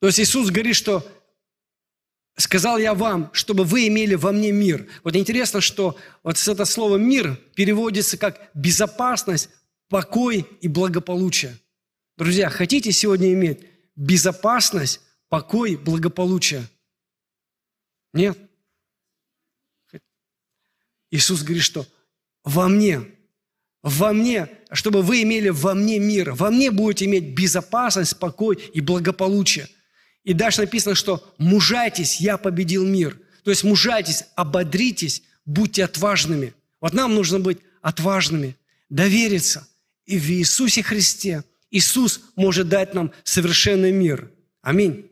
То 0.00 0.06
есть 0.06 0.20
Иисус 0.20 0.50
говорит, 0.50 0.76
что 0.76 1.06
сказал 2.36 2.78
я 2.78 2.94
вам, 2.94 3.30
чтобы 3.32 3.64
вы 3.64 3.88
имели 3.88 4.14
во 4.14 4.32
мне 4.32 4.52
мир. 4.52 4.88
Вот 5.02 5.16
интересно, 5.16 5.60
что 5.60 5.98
вот 6.22 6.36
это 6.46 6.64
слово 6.64 6.96
«мир» 6.96 7.36
переводится 7.54 8.16
как 8.16 8.50
безопасность, 8.54 9.50
покой 9.88 10.46
и 10.60 10.68
благополучие. 10.68 11.58
Друзья, 12.16 12.48
хотите 12.48 12.92
сегодня 12.92 13.32
иметь 13.32 13.66
безопасность, 13.96 15.00
покой, 15.28 15.76
благополучие? 15.76 16.68
Нет? 18.12 18.38
Иисус 21.10 21.42
говорит, 21.42 21.64
что 21.64 21.86
во 22.44 22.68
мне 22.68 23.17
во 23.82 24.12
мне, 24.12 24.48
чтобы 24.72 25.02
вы 25.02 25.22
имели 25.22 25.48
во 25.48 25.74
мне 25.74 25.98
мир. 25.98 26.32
Во 26.32 26.50
мне 26.50 26.70
будете 26.70 27.04
иметь 27.04 27.34
безопасность, 27.34 28.18
покой 28.18 28.58
и 28.72 28.80
благополучие. 28.80 29.68
И 30.24 30.32
дальше 30.32 30.62
написано, 30.62 30.94
что 30.94 31.34
мужайтесь, 31.38 32.20
я 32.20 32.36
победил 32.36 32.84
мир. 32.84 33.18
То 33.44 33.50
есть 33.50 33.64
мужайтесь, 33.64 34.24
ободритесь, 34.34 35.22
будьте 35.44 35.84
отважными. 35.84 36.54
Вот 36.80 36.92
нам 36.92 37.14
нужно 37.14 37.40
быть 37.40 37.58
отважными, 37.80 38.56
довериться. 38.90 39.66
И 40.04 40.18
в 40.18 40.30
Иисусе 40.30 40.82
Христе 40.82 41.44
Иисус 41.70 42.20
может 42.36 42.68
дать 42.68 42.94
нам 42.94 43.12
совершенный 43.24 43.92
мир. 43.92 44.30
Аминь. 44.62 45.10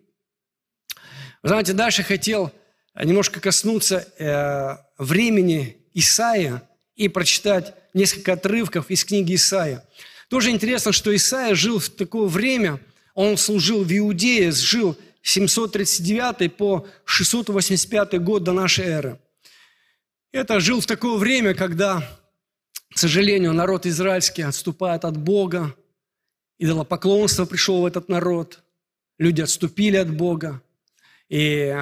Знаете, 1.42 1.72
дальше 1.72 2.02
хотел 2.02 2.52
немножко 2.94 3.40
коснуться 3.40 4.08
э, 4.18 4.76
времени 4.98 5.76
Исаия 5.94 6.62
и 6.94 7.08
прочитать 7.08 7.74
несколько 7.96 8.34
отрывков 8.34 8.90
из 8.90 9.04
книги 9.04 9.34
Исаия. 9.34 9.82
Тоже 10.28 10.50
интересно, 10.50 10.92
что 10.92 11.14
Исаия 11.16 11.54
жил 11.54 11.78
в 11.78 11.88
такое 11.88 12.28
время, 12.28 12.78
он 13.14 13.38
служил 13.38 13.82
в 13.82 13.90
Иудее, 13.90 14.52
жил 14.52 14.96
739 15.22 16.54
по 16.56 16.86
685 17.06 18.22
год 18.22 18.44
до 18.44 18.52
нашей 18.52 18.84
эры. 18.84 19.18
Это 20.30 20.60
жил 20.60 20.80
в 20.80 20.86
такое 20.86 21.16
время, 21.16 21.54
когда, 21.54 22.06
к 22.94 22.98
сожалению, 22.98 23.54
народ 23.54 23.86
израильский 23.86 24.42
отступает 24.42 25.06
от 25.06 25.16
Бога, 25.16 25.74
идолопоклонство 26.58 27.46
пришел 27.46 27.80
в 27.80 27.86
этот 27.86 28.10
народ, 28.10 28.62
люди 29.18 29.40
отступили 29.40 29.96
от 29.96 30.14
Бога 30.14 30.60
и 31.30 31.74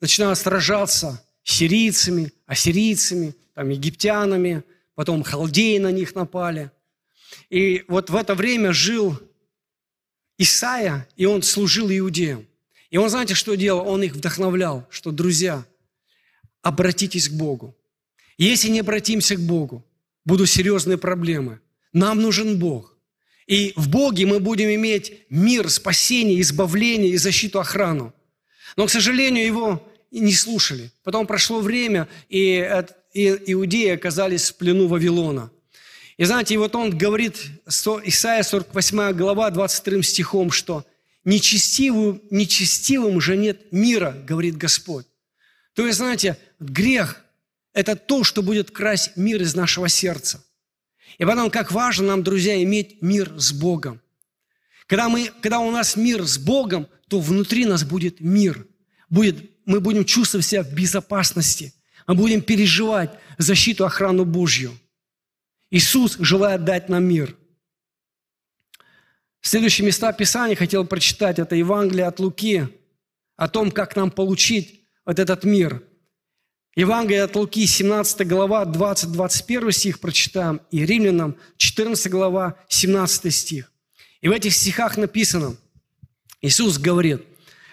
начинают 0.00 0.38
сражаться 0.38 1.24
с 1.42 1.52
сирийцами, 1.56 2.32
ассирийцами, 2.46 3.34
там, 3.54 3.68
египтянами– 3.70 4.62
потом 5.00 5.22
халдеи 5.22 5.78
на 5.78 5.92
них 5.92 6.14
напали. 6.14 6.70
И 7.48 7.86
вот 7.88 8.10
в 8.10 8.14
это 8.14 8.34
время 8.34 8.74
жил 8.74 9.18
Исаия, 10.36 11.08
и 11.16 11.24
он 11.24 11.42
служил 11.42 11.90
иудеям. 11.90 12.46
И 12.90 12.98
он, 12.98 13.08
знаете, 13.08 13.34
что 13.34 13.54
делал? 13.54 13.88
Он 13.88 14.02
их 14.02 14.12
вдохновлял, 14.12 14.86
что, 14.90 15.10
друзья, 15.10 15.64
обратитесь 16.60 17.30
к 17.30 17.32
Богу. 17.32 17.74
Если 18.36 18.68
не 18.68 18.80
обратимся 18.80 19.36
к 19.36 19.40
Богу, 19.40 19.86
будут 20.26 20.50
серьезные 20.50 20.98
проблемы. 20.98 21.60
Нам 21.94 22.20
нужен 22.20 22.58
Бог. 22.58 22.94
И 23.46 23.72
в 23.76 23.88
Боге 23.88 24.26
мы 24.26 24.38
будем 24.38 24.68
иметь 24.68 25.24
мир, 25.30 25.70
спасение, 25.70 26.42
избавление 26.42 27.12
и 27.12 27.16
защиту, 27.16 27.58
охрану. 27.58 28.12
Но, 28.76 28.86
к 28.86 28.90
сожалению, 28.90 29.46
его 29.46 29.90
не 30.10 30.34
слушали. 30.34 30.92
Потом 31.04 31.26
прошло 31.26 31.60
время, 31.60 32.06
и 32.28 32.84
иудеи 33.12 33.90
оказались 33.90 34.50
в 34.50 34.56
плену 34.56 34.86
Вавилона. 34.86 35.50
И 36.16 36.24
знаете, 36.24 36.54
и 36.54 36.58
вот 36.58 36.74
он 36.74 36.96
говорит, 36.96 37.36
Исайя 37.66 38.42
48 38.42 39.12
глава 39.12 39.50
23 39.50 40.02
стихом, 40.02 40.50
что 40.50 40.84
нечестивым, 41.24 42.22
нечестивым 42.30 43.20
же 43.20 43.36
нет 43.36 43.72
мира, 43.72 44.14
говорит 44.26 44.56
Господь. 44.56 45.06
То 45.74 45.86
есть, 45.86 45.98
знаете, 45.98 46.36
грех– 46.58 47.24
это 47.72 47.96
то, 47.96 48.24
что 48.24 48.42
будет 48.42 48.70
красть 48.70 49.16
мир 49.16 49.40
из 49.40 49.54
нашего 49.54 49.88
сердца. 49.88 50.44
И 51.18 51.24
потом, 51.24 51.50
как 51.50 51.72
важно 51.72 52.08
нам, 52.08 52.22
друзья, 52.22 52.62
иметь 52.62 53.00
мир 53.02 53.32
с 53.38 53.52
Богом. 53.52 54.00
Когда, 54.86 55.08
мы, 55.08 55.30
когда 55.40 55.60
у 55.60 55.70
нас 55.70 55.96
мир 55.96 56.26
с 56.26 56.36
Богом, 56.36 56.88
то 57.08 57.20
внутри 57.20 57.64
нас 57.64 57.84
будет 57.84 58.20
мир. 58.20 58.66
Будет, 59.08 59.36
мы 59.64 59.80
будем 59.80 60.04
чувствовать 60.04 60.46
себя 60.46 60.62
в 60.62 60.72
безопасности. 60.72 61.72
Мы 62.10 62.16
будем 62.16 62.42
переживать 62.42 63.16
защиту, 63.38 63.86
охрану 63.86 64.24
Божью. 64.24 64.76
Иисус 65.70 66.16
желает 66.18 66.64
дать 66.64 66.88
нам 66.88 67.04
мир. 67.04 67.36
Следующие 69.40 69.86
места 69.86 70.12
Писания 70.12 70.56
хотел 70.56 70.84
прочитать. 70.84 71.38
Это 71.38 71.54
Евангелие 71.54 72.06
от 72.06 72.18
Луки 72.18 72.66
о 73.36 73.46
том, 73.46 73.70
как 73.70 73.94
нам 73.94 74.10
получить 74.10 74.80
вот 75.06 75.20
этот 75.20 75.44
мир. 75.44 75.84
Евангелие 76.74 77.22
от 77.22 77.36
Луки, 77.36 77.64
17 77.64 78.26
глава, 78.26 78.64
20-21 78.64 79.70
стих 79.70 80.00
прочитаем, 80.00 80.60
и 80.72 80.84
Римлянам, 80.84 81.36
14 81.58 82.10
глава, 82.10 82.56
17 82.66 83.32
стих. 83.32 83.70
И 84.20 84.26
в 84.26 84.32
этих 84.32 84.52
стихах 84.52 84.96
написано, 84.96 85.54
Иисус 86.42 86.76
говорит, 86.78 87.22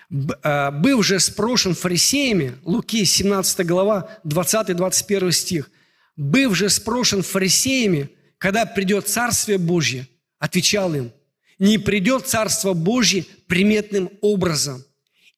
«Э, 0.09 0.71
«Быв 0.71 1.05
же 1.05 1.19
спрошен 1.19 1.75
фарисеями», 1.75 2.55
Луки, 2.63 3.03
17 3.05 3.65
глава, 3.65 4.09
20-21 4.23 5.31
стих, 5.31 5.69
«Быв 6.15 6.55
же 6.55 6.69
спрошен 6.69 7.23
фарисеями, 7.23 8.09
когда 8.37 8.65
придет 8.65 9.07
Царствие 9.07 9.57
Божье, 9.57 10.07
отвечал 10.39 10.93
им, 10.93 11.11
не 11.59 11.77
придет 11.77 12.27
Царство 12.27 12.73
Божье 12.73 13.25
приметным 13.47 14.09
образом, 14.21 14.83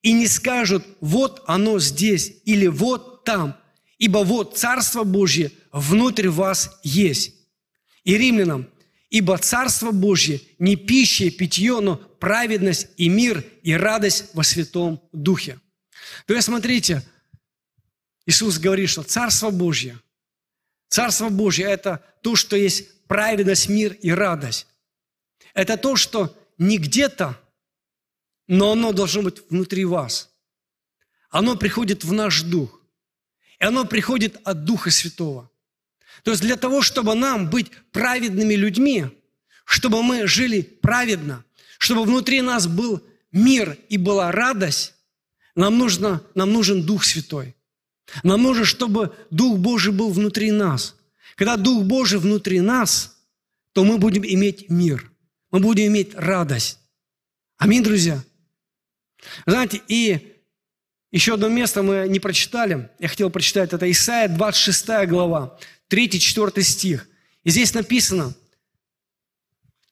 и 0.02 0.12
не 0.12 0.26
скажут, 0.26 0.84
вот 1.00 1.42
оно 1.46 1.78
здесь 1.78 2.32
или 2.44 2.66
вот 2.66 3.24
там, 3.24 3.56
ибо 3.98 4.18
вот 4.18 4.56
Царство 4.56 5.04
Божье 5.04 5.50
внутрь 5.72 6.28
вас 6.28 6.78
есть. 6.82 7.34
И 8.04 8.16
римлянам, 8.16 8.66
ибо 9.10 9.36
Царство 9.38 9.90
Божье 9.90 10.40
не 10.58 10.76
пища 10.76 11.24
и 11.24 11.30
питье, 11.30 11.80
но 11.80 11.96
праведность 11.96 12.88
и 12.96 13.08
мир 13.08 13.44
и 13.62 13.74
радость 13.74 14.30
во 14.34 14.44
Святом 14.44 15.02
Духе. 15.12 15.60
То 16.26 16.34
есть, 16.34 16.46
смотрите, 16.46 17.02
Иисус 18.24 18.58
говорит, 18.58 18.88
что 18.88 19.02
Царство 19.02 19.50
Божье, 19.50 20.00
Царство 20.88 21.28
Божье– 21.28 21.66
это 21.68 22.04
то, 22.22 22.36
что 22.36 22.56
есть 22.56 23.06
праведность, 23.06 23.68
мир 23.68 23.92
и 23.92 24.10
радость. 24.10 24.66
Это 25.54 25.76
то, 25.76 25.96
что 25.96 26.36
не 26.58 26.78
где-то, 26.78 27.40
но 28.46 28.72
оно 28.72 28.92
должно 28.92 29.22
быть 29.22 29.42
внутри 29.50 29.84
вас. 29.84 30.30
Оно 31.28 31.56
приходит 31.56 32.04
в 32.04 32.12
наш 32.12 32.42
дух. 32.42 32.80
И 33.58 33.64
оно 33.64 33.84
приходит 33.84 34.36
от 34.44 34.64
Духа 34.64 34.90
Святого. 34.90 35.49
То 36.24 36.30
есть 36.32 36.42
для 36.42 36.56
того, 36.56 36.82
чтобы 36.82 37.14
нам 37.14 37.48
быть 37.48 37.70
праведными 37.92 38.54
людьми, 38.54 39.06
чтобы 39.64 40.02
мы 40.02 40.26
жили 40.26 40.62
праведно, 40.62 41.44
чтобы 41.78 42.04
внутри 42.04 42.40
нас 42.42 42.66
был 42.66 43.02
мир 43.32 43.78
и 43.88 43.96
была 43.96 44.32
радость, 44.32 44.94
нам, 45.54 45.78
нужно, 45.78 46.22
нам 46.34 46.52
нужен 46.52 46.82
Дух 46.82 47.04
Святой. 47.04 47.54
Нам 48.22 48.42
нужно, 48.42 48.64
чтобы 48.64 49.14
Дух 49.30 49.58
Божий 49.58 49.92
был 49.92 50.10
внутри 50.10 50.50
нас. 50.50 50.96
Когда 51.36 51.56
Дух 51.56 51.84
Божий 51.84 52.18
внутри 52.18 52.60
нас, 52.60 53.16
то 53.72 53.84
мы 53.84 53.98
будем 53.98 54.24
иметь 54.24 54.68
мир 54.68 55.10
мы 55.50 55.58
будем 55.60 55.88
иметь 55.88 56.14
радость. 56.14 56.78
Аминь, 57.58 57.82
друзья. 57.82 58.22
Знаете, 59.46 59.82
и 59.88 60.42
еще 61.10 61.34
одно 61.34 61.48
место 61.48 61.82
мы 61.82 62.06
не 62.08 62.20
прочитали. 62.20 62.88
Я 62.98 63.08
хотел 63.08 63.30
прочитать. 63.30 63.72
Это 63.72 63.90
Исаия 63.90 64.28
26 64.28 65.08
глава, 65.08 65.58
3-4 65.90 66.62
стих. 66.62 67.08
И 67.44 67.50
здесь 67.50 67.74
написано, 67.74 68.34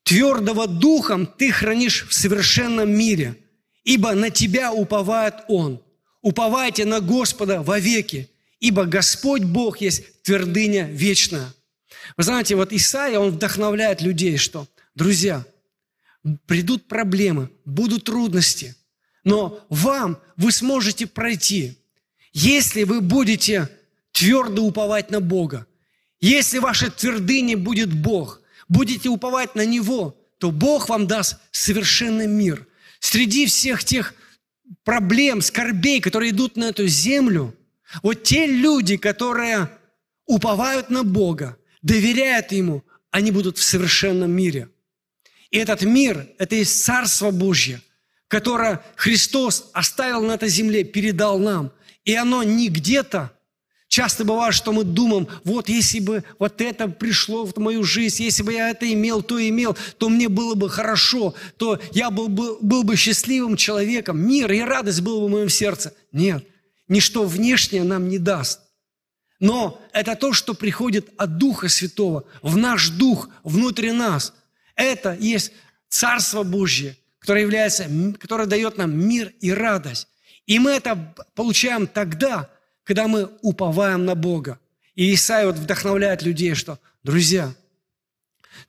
«Твердого 0.02 0.66
духом 0.66 1.26
ты 1.26 1.50
хранишь 1.50 2.06
в 2.08 2.14
совершенном 2.14 2.90
мире, 2.90 3.36
ибо 3.84 4.14
на 4.14 4.30
тебя 4.30 4.72
уповает 4.72 5.34
Он. 5.48 5.82
Уповайте 6.22 6.84
на 6.84 7.00
Господа 7.00 7.62
вовеки, 7.62 8.30
ибо 8.60 8.84
Господь 8.84 9.42
Бог 9.42 9.80
есть 9.80 10.22
твердыня 10.22 10.86
вечная». 10.86 11.52
Вы 12.16 12.22
знаете, 12.22 12.54
вот 12.54 12.72
Исаия, 12.72 13.18
он 13.18 13.32
вдохновляет 13.32 14.00
людей, 14.00 14.36
что– 14.36 14.66
Друзья, 14.98 15.46
придут 16.46 16.88
проблемы, 16.88 17.52
будут 17.64 18.02
трудности, 18.02 18.74
но 19.22 19.64
вам 19.68 20.20
вы 20.36 20.50
сможете 20.50 21.06
пройти, 21.06 21.78
если 22.32 22.82
вы 22.82 23.00
будете 23.00 23.70
твердо 24.10 24.64
уповать 24.64 25.12
на 25.12 25.20
Бога. 25.20 25.68
Если 26.20 26.58
вашей 26.58 26.90
твердыней 26.90 27.54
будет 27.54 27.92
Бог, 27.92 28.40
будете 28.68 29.08
уповать 29.08 29.54
на 29.54 29.64
Него, 29.64 30.16
то 30.38 30.50
Бог 30.50 30.88
вам 30.88 31.06
даст 31.06 31.36
совершенный 31.50 32.26
мир. 32.26 32.66
Среди 33.00 33.46
всех 33.46 33.84
тех 33.84 34.14
проблем, 34.84 35.40
скорбей, 35.42 36.00
которые 36.00 36.30
идут 36.30 36.56
на 36.56 36.64
эту 36.64 36.86
землю, 36.86 37.54
вот 38.02 38.24
те 38.24 38.46
люди, 38.46 38.96
которые 38.96 39.70
уповают 40.26 40.90
на 40.90 41.04
Бога, 41.04 41.56
доверяют 41.82 42.52
Ему, 42.52 42.84
они 43.10 43.30
будут 43.30 43.58
в 43.58 43.62
совершенном 43.62 44.30
мире– 44.30 44.68
и 45.50 45.58
этот 45.58 45.82
мир– 45.82 46.28
это 46.38 46.56
есть 46.56 46.84
Царство 46.84 47.30
Божье, 47.30 47.80
которое 48.28 48.84
Христос 48.96 49.70
оставил 49.72 50.22
на 50.22 50.32
этой 50.32 50.48
земле, 50.48 50.84
передал 50.84 51.38
нам. 51.38 51.72
И 52.04 52.14
оно 52.14 52.42
не 52.42 52.68
где-то. 52.68 53.32
Часто 53.88 54.26
бывает, 54.26 54.54
что 54.54 54.72
мы 54.72 54.84
думаем, 54.84 55.26
вот 55.44 55.70
если 55.70 56.00
бы 56.00 56.22
вот 56.38 56.60
это 56.60 56.88
пришло 56.88 57.46
в 57.46 57.56
мою 57.56 57.82
жизнь, 57.84 58.22
если 58.22 58.42
бы 58.42 58.52
я 58.52 58.68
это 58.68 58.90
имел, 58.92 59.22
то 59.22 59.40
имел, 59.40 59.76
то 59.96 60.10
мне 60.10 60.28
было 60.28 60.54
бы 60.54 60.68
хорошо, 60.68 61.34
то 61.56 61.80
я 61.92 62.10
был 62.10 62.28
бы, 62.28 62.58
был 62.60 62.84
бы 62.84 62.96
счастливым 62.96 63.56
человеком, 63.56 64.20
мир 64.20 64.52
и 64.52 64.60
радость 64.60 65.00
было 65.00 65.20
бы 65.20 65.26
в 65.28 65.30
моем 65.30 65.48
сердце. 65.48 65.94
Нет, 66.12 66.46
ничто 66.86 67.24
внешнее 67.24 67.82
нам 67.82 68.10
не 68.10 68.18
даст. 68.18 68.60
Но 69.40 69.80
это 69.92 70.16
то, 70.16 70.34
что 70.34 70.52
приходит 70.52 71.08
от 71.16 71.38
Духа 71.38 71.68
Святого, 71.68 72.24
в 72.42 72.58
наш 72.58 72.90
дух, 72.90 73.30
внутри 73.42 73.92
нас. 73.92 74.34
Это 74.74 75.16
есть 75.18 75.52
Царство 75.88 76.42
Божье, 76.42 76.96
которое, 77.20 77.40
является, 77.40 77.88
которое 78.20 78.46
дает 78.46 78.76
нам 78.76 78.94
мир 78.98 79.32
и 79.40 79.50
радость. 79.50 80.08
И 80.46 80.58
мы 80.58 80.72
это 80.72 81.14
получаем 81.34 81.86
тогда, 81.86 82.50
когда 82.88 83.06
мы 83.06 83.30
уповаем 83.42 84.06
на 84.06 84.14
Бога. 84.14 84.58
И 84.94 85.12
Исаия 85.12 85.44
вот 85.44 85.56
вдохновляет 85.56 86.22
людей, 86.22 86.54
что, 86.54 86.78
друзья, 87.02 87.54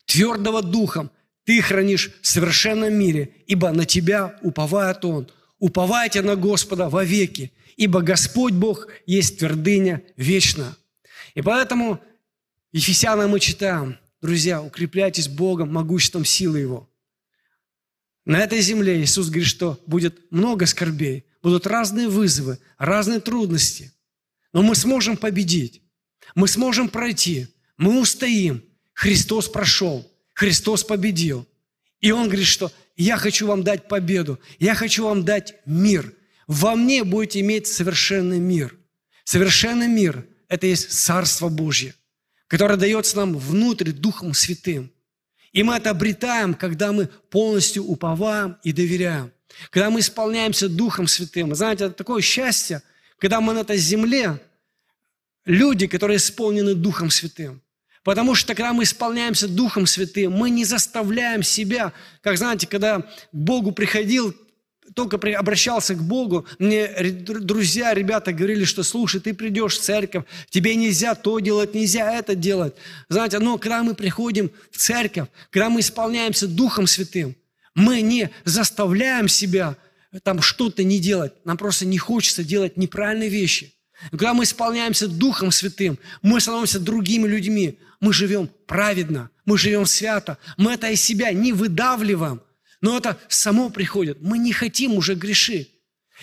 твердого 0.06 0.62
духом 0.62 1.10
ты 1.46 1.62
хранишь 1.62 2.12
в 2.22 2.28
совершенном 2.28 2.94
мире, 2.94 3.34
ибо 3.48 3.72
на 3.72 3.86
тебя 3.86 4.38
уповает 4.42 5.06
Он. 5.06 5.30
Уповайте 5.58 6.22
на 6.22 6.36
Господа 6.36 6.90
вовеки, 6.90 7.54
ибо 7.78 8.02
Господь 8.02 8.52
Бог 8.52 8.90
есть 9.06 9.40
твердыня 9.40 10.04
вечная. 10.18 10.76
И 11.34 11.42
поэтому 11.42 12.02
Ефесянам 12.74 13.32
мы 13.32 13.40
читаем, 13.40 13.98
Друзья, 14.22 14.62
укрепляйтесь 14.62 15.30
Богом, 15.30 15.72
могуществом 15.72 16.26
силы 16.26 16.60
Его. 16.60 16.90
На 18.26 18.40
этой 18.40 18.60
земле 18.60 19.02
Иисус 19.02 19.28
говорит, 19.30 19.48
что 19.48 19.82
будет 19.88 20.30
много 20.30 20.66
скорбей, 20.66 21.24
будут 21.42 21.66
разные 21.66 22.10
вызовы, 22.10 22.60
разные 22.78 23.22
трудности. 23.22 23.94
Но 24.54 24.62
мы 24.62 24.76
сможем 24.76 25.18
победить, 25.18 25.82
мы 26.36 26.48
сможем 26.48 26.90
пройти, 26.90 27.48
мы 27.78 28.00
устоим. 28.00 28.64
Христос 28.94 29.48
прошел, 29.48 30.12
Христос 30.34 30.84
победил. 30.84 31.48
И 32.02 32.12
Он 32.12 32.26
говорит, 32.28 32.48
что 32.48 32.72
я 32.96 33.18
хочу 33.18 33.48
вам 33.48 33.64
дать 33.64 33.88
победу, 33.88 34.40
я 34.60 34.76
хочу 34.76 35.06
вам 35.06 35.24
дать 35.24 35.56
мир. 35.66 36.14
Во 36.48 36.76
мне 36.76 37.04
будете 37.04 37.40
иметь 37.42 37.68
совершенный 37.68 38.40
мир. 38.40 38.76
Совершенный 39.24 39.88
мир– 39.88 40.26
это 40.48 40.68
есть 40.68 40.92
Царство 40.92 41.48
Божье 41.50 41.94
которое 42.50 42.78
дается 42.78 43.16
нам 43.16 43.38
внутрь 43.38 43.92
Духом 43.92 44.34
Святым. 44.34 44.92
И 45.54 45.64
мы 45.64 45.76
это 45.76 45.92
обретаем, 45.92 46.56
когда 46.56 46.92
мы 46.92 47.06
полностью 47.06 47.84
уповаем 47.84 48.58
и 48.64 48.74
доверяем. 48.74 49.32
Когда 49.70 49.90
мы 49.92 50.00
исполняемся 50.00 50.68
Духом 50.68 51.08
Святым. 51.08 51.54
Знаете, 51.54 51.86
это 51.86 51.94
такое 51.94 52.22
счастье, 52.22 52.82
когда 53.20 53.42
мы 53.42 53.54
на 53.54 53.60
этой 53.60 53.78
земле, 53.78 54.40
люди, 55.46 55.88
которые 55.88 56.18
исполнены 56.18 56.74
Духом 56.74 57.10
Святым. 57.10 57.62
Потому 58.04 58.34
что 58.34 58.56
когда 58.56 58.74
мы 58.74 58.84
исполняемся 58.84 59.48
Духом 59.48 59.86
Святым, 59.86 60.32
мы 60.32 60.50
не 60.50 60.66
заставляем 60.66 61.44
себя, 61.44 61.94
как 62.22 62.38
знаете, 62.38 62.66
когда 62.66 63.02
к 63.02 63.08
Богу 63.32 63.72
приходил 63.72 64.36
только 64.96 65.18
обращался 65.38 65.94
к 65.94 66.02
Богу, 66.02 66.48
мне 66.58 66.88
друзья, 66.88 67.94
ребята 67.94 68.34
говорили, 68.34 68.64
что 68.64 68.84
слушай, 68.84 69.22
ты 69.22 69.34
придешь 69.34 69.78
в 69.78 69.82
церковь, 69.82 70.26
тебе 70.50 70.76
нельзя 70.76 71.16
то 71.16 71.40
делать, 71.40 71.76
нельзя 71.76 72.12
это 72.12 72.36
делать. 72.36 72.74
Знаете, 73.08 73.40
но 73.40 73.58
когда 73.58 73.84
мы 73.84 73.94
приходим 73.94 74.52
в 74.72 74.78
церковь, 74.78 75.28
когда 75.52 75.70
мы 75.70 75.82
исполняемся 75.82 76.48
Духом 76.48 76.88
Святым, 76.88 77.36
мы 77.76 78.02
не 78.02 78.30
заставляем 78.46 79.28
себя 79.28 79.76
там 80.24 80.42
что-то 80.42 80.84
не 80.84 81.00
делать. 81.00 81.34
Нам 81.46 81.58
просто 81.58 81.86
не 81.86 81.98
хочется 81.98 82.44
делать 82.44 82.78
неправильные 82.78 83.30
вещи. 83.30 83.74
Когда 84.12 84.34
мы 84.34 84.44
исполняемся 84.44 85.08
Духом 85.08 85.52
Святым, 85.52 86.00
мы 86.22 86.40
становимся 86.40 86.80
другими 86.80 87.28
людьми. 87.28 87.80
Мы 88.00 88.14
живем 88.14 88.50
праведно, 88.66 89.30
мы 89.46 89.58
живем 89.58 89.86
свято. 89.86 90.38
Мы 90.58 90.74
это 90.74 90.90
из 90.90 91.02
себя 91.02 91.32
не 91.32 91.52
выдавливаем, 91.52 92.42
но 92.82 92.98
это 92.98 93.20
само 93.28 93.70
приходит. 93.70 94.22
Мы 94.22 94.38
не 94.38 94.54
хотим 94.54 94.94
уже 94.94 95.16
грешить. 95.16 95.70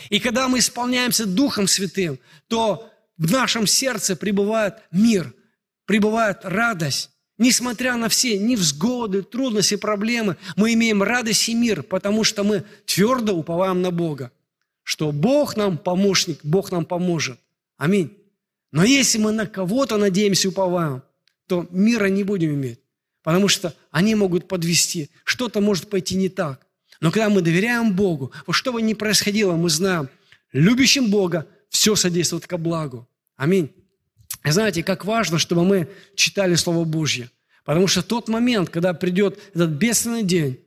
И 0.08 0.20
когда 0.20 0.48
мы 0.48 0.58
исполняемся 0.58 1.26
Духом 1.26 1.66
Святым, 1.66 2.18
то 2.48 2.90
в 3.18 3.30
нашем 3.30 3.66
сердце 3.66 4.16
пребывает 4.16 4.74
мир, 4.90 5.34
пребывает 5.84 6.38
радость. 6.42 7.10
Несмотря 7.38 7.96
на 7.96 8.08
все 8.08 8.38
невзгоды, 8.38 9.22
трудности, 9.22 9.76
проблемы, 9.76 10.36
мы 10.56 10.72
имеем 10.72 11.02
радость 11.02 11.48
и 11.48 11.54
мир, 11.54 11.82
потому 11.82 12.24
что 12.24 12.44
мы 12.44 12.64
твердо 12.86 13.34
уповаем 13.34 13.82
на 13.82 13.90
Бога, 13.90 14.32
что 14.82 15.12
Бог 15.12 15.56
нам 15.56 15.76
помощник, 15.76 16.40
Бог 16.42 16.72
нам 16.72 16.86
поможет. 16.86 17.38
Аминь. 17.76 18.16
Но 18.72 18.84
если 18.84 19.18
мы 19.18 19.32
на 19.32 19.46
кого-то 19.46 19.98
надеемся, 19.98 20.48
уповаем, 20.48 21.02
то 21.46 21.66
мира 21.70 22.06
не 22.06 22.24
будем 22.24 22.54
иметь, 22.54 22.80
потому 23.22 23.48
что 23.48 23.74
они 23.90 24.14
могут 24.14 24.48
подвести, 24.48 25.10
что-то 25.24 25.60
может 25.60 25.90
пойти 25.90 26.14
не 26.16 26.30
так. 26.30 26.66
Но 27.00 27.10
когда 27.10 27.28
мы 27.28 27.42
доверяем 27.42 27.94
Богу, 27.94 28.32
что 28.50 28.72
бы 28.72 28.80
ни 28.80 28.94
происходило, 28.94 29.52
мы 29.52 29.68
знаем, 29.68 30.08
любящим 30.52 31.10
Бога 31.10 31.46
все 31.68 31.94
содействует 31.94 32.46
ко 32.46 32.56
благу. 32.56 33.06
Аминь. 33.36 33.70
Знаете, 34.52 34.82
как 34.82 35.04
важно, 35.04 35.38
чтобы 35.38 35.64
мы 35.64 35.88
читали 36.14 36.54
Слово 36.54 36.84
Божье. 36.84 37.30
Потому 37.64 37.88
что 37.88 38.02
тот 38.02 38.28
момент, 38.28 38.70
когда 38.70 38.94
придет 38.94 39.38
этот 39.54 39.70
бедственный 39.70 40.22
день, 40.22 40.60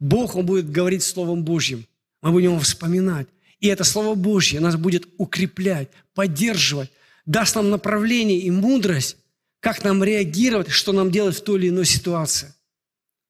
Бог, 0.00 0.34
Он 0.34 0.44
будет 0.44 0.70
говорить 0.70 1.02
Словом 1.02 1.44
Божьим. 1.44 1.86
Мы 2.22 2.32
будем 2.32 2.50
его 2.50 2.60
вспоминать. 2.60 3.28
И 3.60 3.68
это 3.68 3.84
Слово 3.84 4.14
Божье 4.14 4.60
нас 4.60 4.76
будет 4.76 5.06
укреплять, 5.16 5.88
поддерживать, 6.14 6.90
даст 7.24 7.54
нам 7.54 7.70
направление 7.70 8.40
и 8.40 8.50
мудрость, 8.50 9.16
как 9.60 9.84
нам 9.84 10.02
реагировать, 10.02 10.70
что 10.70 10.92
нам 10.92 11.10
делать 11.10 11.36
в 11.36 11.44
той 11.44 11.58
или 11.60 11.68
иной 11.68 11.86
ситуации. 11.86 12.52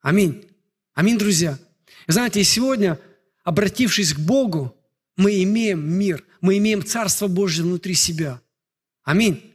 Аминь. 0.01 0.47
Аминь, 0.95 1.19
друзья. 1.19 1.59
знаете, 2.07 2.41
и 2.41 2.45
сегодня, 2.45 2.99
обратившись 3.43 4.15
к 4.15 4.19
Богу, 4.19 4.77
мы 5.17 5.43
имеем 5.43 5.87
мир, 5.87 6.25
мы 6.41 6.59
имеем 6.59 6.85
Царство 6.85 7.29
Божье 7.29 7.63
внутри 7.65 7.95
себя. 7.95 8.41
Аминь. 9.03 9.54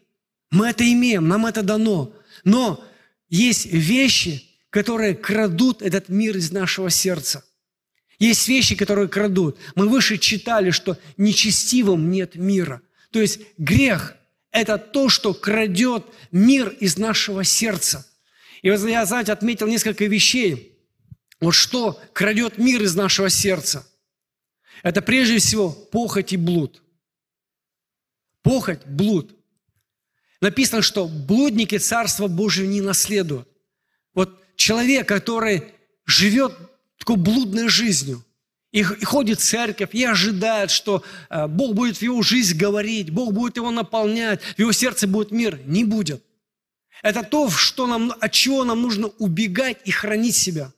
Мы 0.52 0.68
это 0.68 0.90
имеем, 0.92 1.28
нам 1.28 1.46
это 1.46 1.62
дано. 1.62 2.14
Но 2.44 2.84
есть 3.30 3.66
вещи, 3.68 4.44
которые 4.70 5.16
крадут 5.16 5.82
этот 5.82 6.10
мир 6.10 6.38
из 6.38 6.52
нашего 6.52 6.90
сердца. 6.90 7.44
Есть 8.18 8.48
вещи, 8.48 8.76
которые 8.76 9.08
крадут. 9.08 9.58
Мы 9.76 9.88
выше 9.88 10.18
читали, 10.18 10.72
что 10.72 10.98
нечестивым 11.18 12.10
нет 12.12 12.36
мира. 12.36 12.82
То 13.12 13.22
есть 13.22 13.40
грех 13.58 14.16
это 14.52 14.78
то, 14.78 15.10
что 15.10 15.34
крадет 15.34 16.06
мир 16.32 16.70
из 16.70 16.98
нашего 16.98 17.44
сердца. 17.44 18.06
И 18.62 18.70
вот 18.70 18.82
я, 18.82 19.06
знаете, 19.06 19.32
отметил 19.32 19.68
несколько 19.68 20.06
вещей. 20.06 20.78
Вот 21.40 21.52
что 21.52 22.00
крадет 22.14 22.58
мир 22.58 22.82
из 22.82 22.96
нашего 22.96 23.30
сердца. 23.30 23.88
Это 24.84 25.02
прежде 25.02 25.38
всего 25.38 25.72
похоть 25.72 26.34
и 26.34 26.38
блуд. 26.38 26.82
Похоть, 28.42 28.86
блуд. 28.86 29.36
Написано, 30.42 30.82
что 30.82 31.08
блудники 31.08 31.78
Царства 31.78 32.28
Божьего 32.28 32.68
не 32.68 32.82
наследуют. 32.82 33.48
Вот 34.14 34.40
человек, 34.56 35.08
который 35.08 35.64
живет 36.06 36.58
такой 36.98 37.18
блудной 37.18 37.68
жизнью, 37.68 38.24
и, 38.72 38.84
ходит 38.84 39.40
в 39.40 39.44
церковь, 39.44 39.90
и 39.94 40.04
ожидает, 40.04 40.70
что 40.70 41.04
э, 41.30 41.48
Бог 41.48 41.74
будет 41.74 41.98
в 41.98 42.02
его 42.04 42.22
жизнь 42.22 42.56
говорить, 42.56 43.10
Бог 43.10 43.34
будет 43.34 43.58
его 43.58 43.72
наполнять, 43.72 44.42
в 44.44 44.60
его 44.60 44.72
сердце 44.72 45.08
будет 45.08 45.32
мир. 45.32 45.60
Не 45.66 45.86
будет. 45.86 46.24
Это 47.02 47.24
то, 47.24 47.50
что 47.50 47.88
нам, 47.88 48.14
от 48.20 48.32
чего 48.32 48.64
нам 48.64 48.82
нужно 48.82 49.08
убегать 49.18 49.78
и 49.86 49.92
хранить 49.92 50.36
себя. 50.36 50.72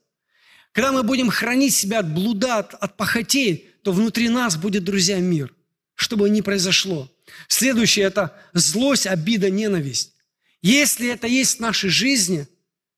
Когда 0.71 0.93
мы 0.93 1.03
будем 1.03 1.29
хранить 1.29 1.75
себя 1.75 1.99
от 1.99 2.13
блуда, 2.13 2.59
от, 2.59 2.73
от 2.75 2.95
похотей, 2.95 3.69
то 3.83 3.91
внутри 3.91 4.29
нас 4.29 4.55
будет, 4.55 4.85
друзья, 4.85 5.19
мир, 5.19 5.53
что 5.95 6.15
бы 6.15 6.29
ни 6.29 6.39
произошло. 6.41 7.09
Следующее– 7.47 8.05
это 8.07 8.35
злость, 8.53 9.07
обида, 9.07 9.49
ненависть. 9.49 10.13
Если 10.61 11.09
это 11.09 11.27
есть 11.27 11.57
в 11.57 11.59
нашей 11.59 11.89
жизни, 11.89 12.47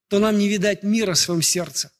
то 0.09 0.19
нам 0.19 0.37
не 0.37 0.47
видать 0.47 0.83
мира 0.83 1.13
в 1.13 1.19
своем 1.19 1.41
сердце. 1.41 1.91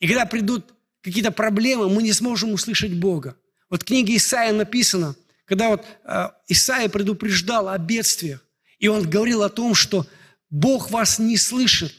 И 0.00 0.08
когда 0.08 0.26
придут 0.26 0.74
какие-то 1.02 1.30
проблемы, 1.30 1.88
мы 1.88 2.02
не 2.02 2.12
сможем 2.12 2.52
услышать 2.52 2.92
Бога. 2.94 3.36
Вот 3.68 3.82
в 3.82 3.84
книге 3.84 4.16
Исаия 4.16 4.52
написано, 4.52 5.14
когда 5.44 5.70
вот 5.70 5.84
э, 6.04 6.28
Исаия 6.48 6.88
предупреждал 6.88 7.68
о 7.68 7.78
бедствиях, 7.78 8.44
и 8.78 8.88
он 8.88 9.08
говорил 9.08 9.42
о 9.42 9.48
том, 9.48 9.74
что 9.74 10.06
Бог 10.48 10.90
вас 10.90 11.18
не 11.18 11.36
слышит, 11.36 11.94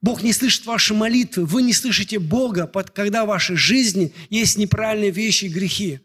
Бог 0.00 0.22
не 0.22 0.32
слышит 0.32 0.66
ваши 0.66 0.92
молитвы, 0.92 1.46
вы 1.46 1.62
не 1.62 1.72
слышите 1.72 2.18
Бога, 2.18 2.66
когда 2.66 3.24
в 3.24 3.28
вашей 3.28 3.56
жизни 3.56 4.12
есть 4.28 4.58
неправильные 4.58 5.10
вещи 5.10 5.46
и 5.46 5.48
грехи. 5.48 6.00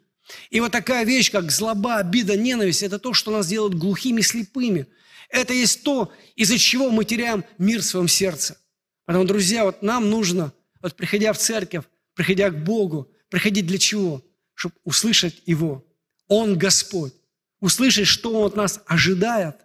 И 0.49 0.59
вот 0.59 0.71
такая 0.71 1.05
вещь, 1.05 1.31
как 1.31 1.51
злоба, 1.51 1.97
обида, 1.97 2.37
ненависть, 2.37 2.83
это 2.83 2.99
то, 2.99 3.13
что 3.13 3.31
нас 3.31 3.47
делает 3.47 3.75
глухими, 3.75 4.21
слепыми. 4.21 4.87
Это 5.29 5.53
есть 5.53 5.83
то, 5.83 6.11
из-за 6.35 6.57
чего 6.57 6.89
мы 6.89 7.05
теряем 7.05 7.43
мир 7.57 7.81
в 7.81 7.85
своем 7.85 8.07
сердце. 8.07 8.57
Поэтому, 9.05 9.25
друзья, 9.25 9.63
вот 9.63 9.81
нам 9.81 10.09
нужно, 10.09 10.53
вот 10.81 10.95
приходя 10.95 11.33
в 11.33 11.37
церковь, 11.37 11.85
приходя 12.13 12.49
к 12.49 12.63
Богу, 12.63 13.11
приходить 13.29 13.65
для 13.67 13.77
чего? 13.77 14.23
Чтобы 14.53 14.75
услышать 14.83 15.41
Его. 15.45 15.85
Он 16.27 16.57
Господь. 16.57 17.13
Услышать, 17.59 18.07
что 18.07 18.33
Он 18.33 18.47
от 18.47 18.55
нас 18.55 18.81
ожидает 18.85 19.55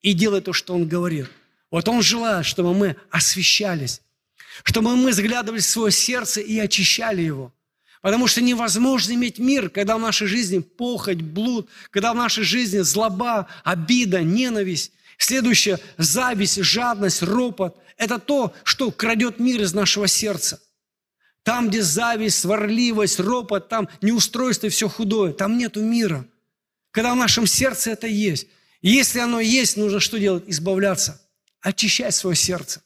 и 0.00 0.12
делать 0.12 0.44
то, 0.44 0.52
что 0.52 0.74
Он 0.74 0.86
говорит. 0.86 1.26
Вот 1.70 1.88
Он 1.88 2.02
желает, 2.02 2.46
чтобы 2.46 2.74
мы 2.74 2.96
освещались, 3.10 4.02
чтобы 4.62 4.94
мы 4.96 5.12
заглядывали 5.12 5.60
в 5.60 5.64
свое 5.64 5.90
сердце 5.90 6.40
и 6.40 6.58
очищали 6.58 7.22
его. 7.22 7.52
Потому 8.02 8.26
что 8.26 8.42
невозможно 8.42 9.12
иметь 9.12 9.38
мир, 9.38 9.70
когда 9.70 9.96
в 9.96 10.00
нашей 10.00 10.26
жизни 10.26 10.58
похоть, 10.58 11.22
блуд, 11.22 11.70
когда 11.90 12.12
в 12.12 12.16
нашей 12.16 12.42
жизни 12.42 12.80
злоба, 12.80 13.46
обида, 13.62 14.22
ненависть. 14.22 14.92
Следующее– 15.18 15.78
зависть, 15.98 16.60
жадность, 16.62 17.22
ропот. 17.22 17.78
Это 17.96 18.18
то, 18.18 18.52
что 18.64 18.90
крадет 18.90 19.38
мир 19.38 19.62
из 19.62 19.72
нашего 19.72 20.08
сердца. 20.08 20.60
Там, 21.44 21.68
где 21.68 21.80
зависть, 21.80 22.40
сварливость, 22.40 23.20
ропот, 23.20 23.68
там 23.68 23.88
неустройство 24.00 24.66
и 24.66 24.70
все 24.70 24.88
худое, 24.88 25.32
там 25.32 25.56
нету 25.56 25.80
мира. 25.80 26.26
Когда 26.90 27.12
в 27.12 27.16
нашем 27.16 27.46
сердце 27.46 27.92
это 27.92 28.08
есть. 28.08 28.48
И 28.80 28.90
если 28.90 29.20
оно 29.20 29.38
есть, 29.38 29.76
нужно 29.76 30.00
что 30.00 30.18
делать? 30.18 30.44
Избавляться. 30.48 31.22
Очищать 31.60 32.16
свое 32.16 32.34
сердце. 32.34 32.82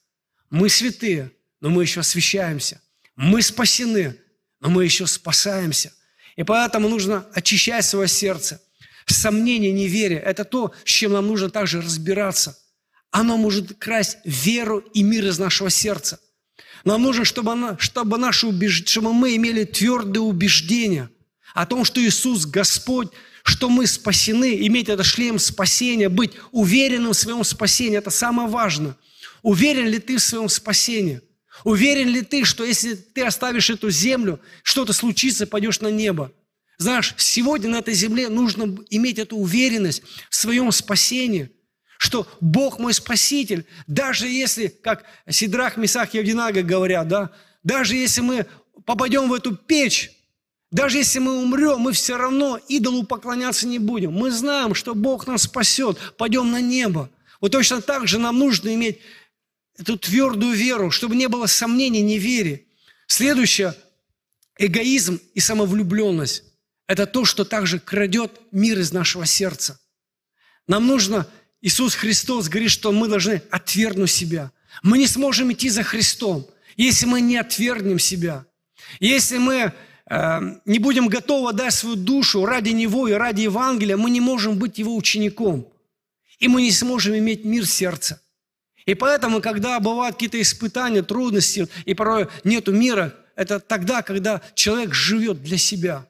Мы 0.51 0.69
святые, 0.69 1.33
но 1.63 1.71
мы 1.71 1.85
еще 1.85 2.01
освящаемся. 2.01 2.83
Мы 3.17 3.41
спасены, 3.41 4.17
но 4.61 4.71
мы 4.71 4.85
еще 4.85 5.07
спасаемся. 5.07 5.93
И 6.37 6.43
поэтому 6.43 6.89
нужно 6.89 7.27
очищать 7.33 7.85
свое 7.85 8.09
сердце. 8.09 8.61
Сомнение, 9.07 9.73
неверие– 9.73 10.19
это 10.25 10.45
то, 10.45 10.73
с 10.85 10.89
чем 10.91 11.13
нам 11.13 11.27
нужно 11.27 11.49
также 11.49 11.81
разбираться. 11.81 12.59
Оно 13.11 13.37
может 13.37 13.79
красть 13.79 14.19
веру 14.25 14.79
и 14.79 15.03
мир 15.03 15.27
из 15.27 15.39
нашего 15.39 15.71
сердца. 15.71 16.19
Нам 16.85 17.03
нужно, 17.03 17.25
чтобы, 17.25 17.53
она, 17.53 17.79
чтобы, 17.79 18.19
наши 18.19 18.47
убеж... 18.47 18.85
чтобы 18.85 19.13
мы 19.13 19.37
имели 19.37 19.65
твердое 19.65 20.23
убеждение 20.23 21.09
о 21.55 21.67
том, 21.67 21.85
что 21.85 22.01
Иисус 22.01 22.47
Господь, 22.47 23.09
что 23.45 23.71
мы 23.71 23.87
спасены, 23.87 24.67
иметь 24.67 24.89
этот 24.89 25.07
шлем 25.07 25.39
спасения, 25.39 26.09
быть 26.09 26.33
уверенным 26.53 27.13
в 27.13 27.17
своем 27.17 27.45
спасении– 27.45 27.97
это 27.99 28.11
самое 28.11 28.49
важное. 28.49 28.97
Уверен 29.43 29.87
ли 29.87 29.99
ты 29.99 30.17
в 30.17 30.23
своем 30.23 30.49
спасении? 30.49 31.21
Уверен 31.65 32.09
ли 32.09 32.23
ты, 32.23 32.45
что 32.45 32.65
если 32.65 32.95
ты 32.95 33.23
оставишь 33.23 33.71
эту 33.71 33.91
землю, 33.91 34.41
что-то 34.63 34.93
случится, 34.93 35.47
пойдешь 35.47 35.81
на 35.81 35.89
небо? 35.89 36.33
Знаешь, 36.79 37.15
сегодня 37.17 37.71
на 37.71 37.79
этой 37.79 37.95
земле 37.95 38.29
нужно 38.29 38.77
иметь 38.91 39.19
эту 39.19 39.37
уверенность 39.37 40.03
в 40.31 40.37
своем 40.37 40.71
спасении– 40.73 41.51
что 41.99 42.27
Бог 42.41 42.79
мой 42.79 42.95
Спаситель, 42.95 43.67
даже 43.87 44.29
если, 44.29 44.69
как 44.69 45.05
Сидрах, 45.29 45.77
Месах 45.77 46.15
и 46.15 46.19
Авдинага 46.19 46.63
говорят, 46.63 47.09
да, 47.09 47.31
даже 47.63 47.97
если 47.97 48.21
мы 48.21 48.47
попадем 48.85 49.29
в 49.29 49.35
эту 49.35 49.57
печь, 49.57 50.11
даже 50.71 50.99
если 50.99 51.21
мы 51.21 51.43
умрем, 51.43 51.81
мы 51.81 51.93
все 51.93 52.17
равно 52.17 52.59
идолу 52.69 53.05
поклоняться 53.05 53.67
не 53.67 53.79
будем. 53.79 54.13
Мы 54.13 54.31
знаем, 54.31 54.75
что 54.75 54.95
Бог 54.95 55.27
нас 55.27 55.43
спасет, 55.43 55.99
пойдем 56.19 56.51
на 56.51 56.61
небо. 56.61 57.09
Вот 57.41 57.53
точно 57.53 57.81
так 57.81 58.07
же 58.09 58.19
нам 58.19 58.39
нужно 58.39 58.75
иметь 58.75 59.01
эту 59.79 59.99
твердую 59.99 60.55
веру, 60.55 60.91
чтобы 60.91 61.17
не 61.17 61.29
было 61.29 61.47
сомнений, 61.47 62.03
неверия. 62.03 62.63
Следующее– 63.07 63.75
эгоизм 64.59 65.21
и 65.35 65.41
самовлюбленность. 65.41 66.45
Это 66.87 67.07
то, 67.07 67.25
что 67.25 67.45
также 67.45 67.79
крадет 67.79 68.33
мир 68.53 68.79
из 68.79 68.93
нашего 68.93 69.27
сердца. 69.27 69.79
Нам 70.67 70.87
нужно 70.87 71.29
Иисус 71.61 71.95
Христос 71.95 72.49
говорит, 72.49 72.71
что 72.71 72.93
мы 72.93 73.09
должны 73.09 73.43
отвергнуть 73.51 74.11
себя. 74.11 74.53
Мы 74.83 74.99
не 74.99 75.07
сможем 75.07 75.53
идти 75.53 75.69
за 75.69 75.83
Христом, 75.83 76.47
если 76.77 77.07
мы 77.07 77.21
не 77.21 77.37
отвергнем 77.37 77.99
себя. 77.99 78.47
Если 79.01 79.39
мы 79.39 79.73
э, 80.09 80.41
не 80.65 80.79
будем 80.79 81.09
готовы 81.09 81.53
дать 81.53 81.75
свою 81.75 81.97
душу 81.97 82.45
ради 82.45 82.71
Него 82.71 83.09
и 83.09 83.13
ради 83.13 83.43
Евангелия, 83.43 83.97
мы 83.97 84.11
не 84.11 84.21
можем 84.21 84.59
быть 84.59 84.79
Его 84.79 84.95
учеником. 84.95 85.73
И 86.39 86.49
мы 86.49 86.63
не 86.63 86.71
сможем 86.71 87.17
иметь 87.17 87.45
мир 87.45 87.65
в 87.65 87.71
сердце. 87.71 88.21
И 88.87 88.95
поэтому, 88.95 89.43
когда 89.43 89.79
бывают 89.81 90.17
какие-то 90.17 90.41
испытания, 90.41 91.03
трудности, 91.03 91.69
и 91.85 91.95
порой 91.95 92.29
нету 92.45 92.73
мира, 92.73 93.15
это 93.35 93.61
тогда, 93.61 94.03
когда 94.03 94.41
человек 94.55 94.95
живет 94.95 95.43
для 95.43 95.59
себя. 95.59 96.07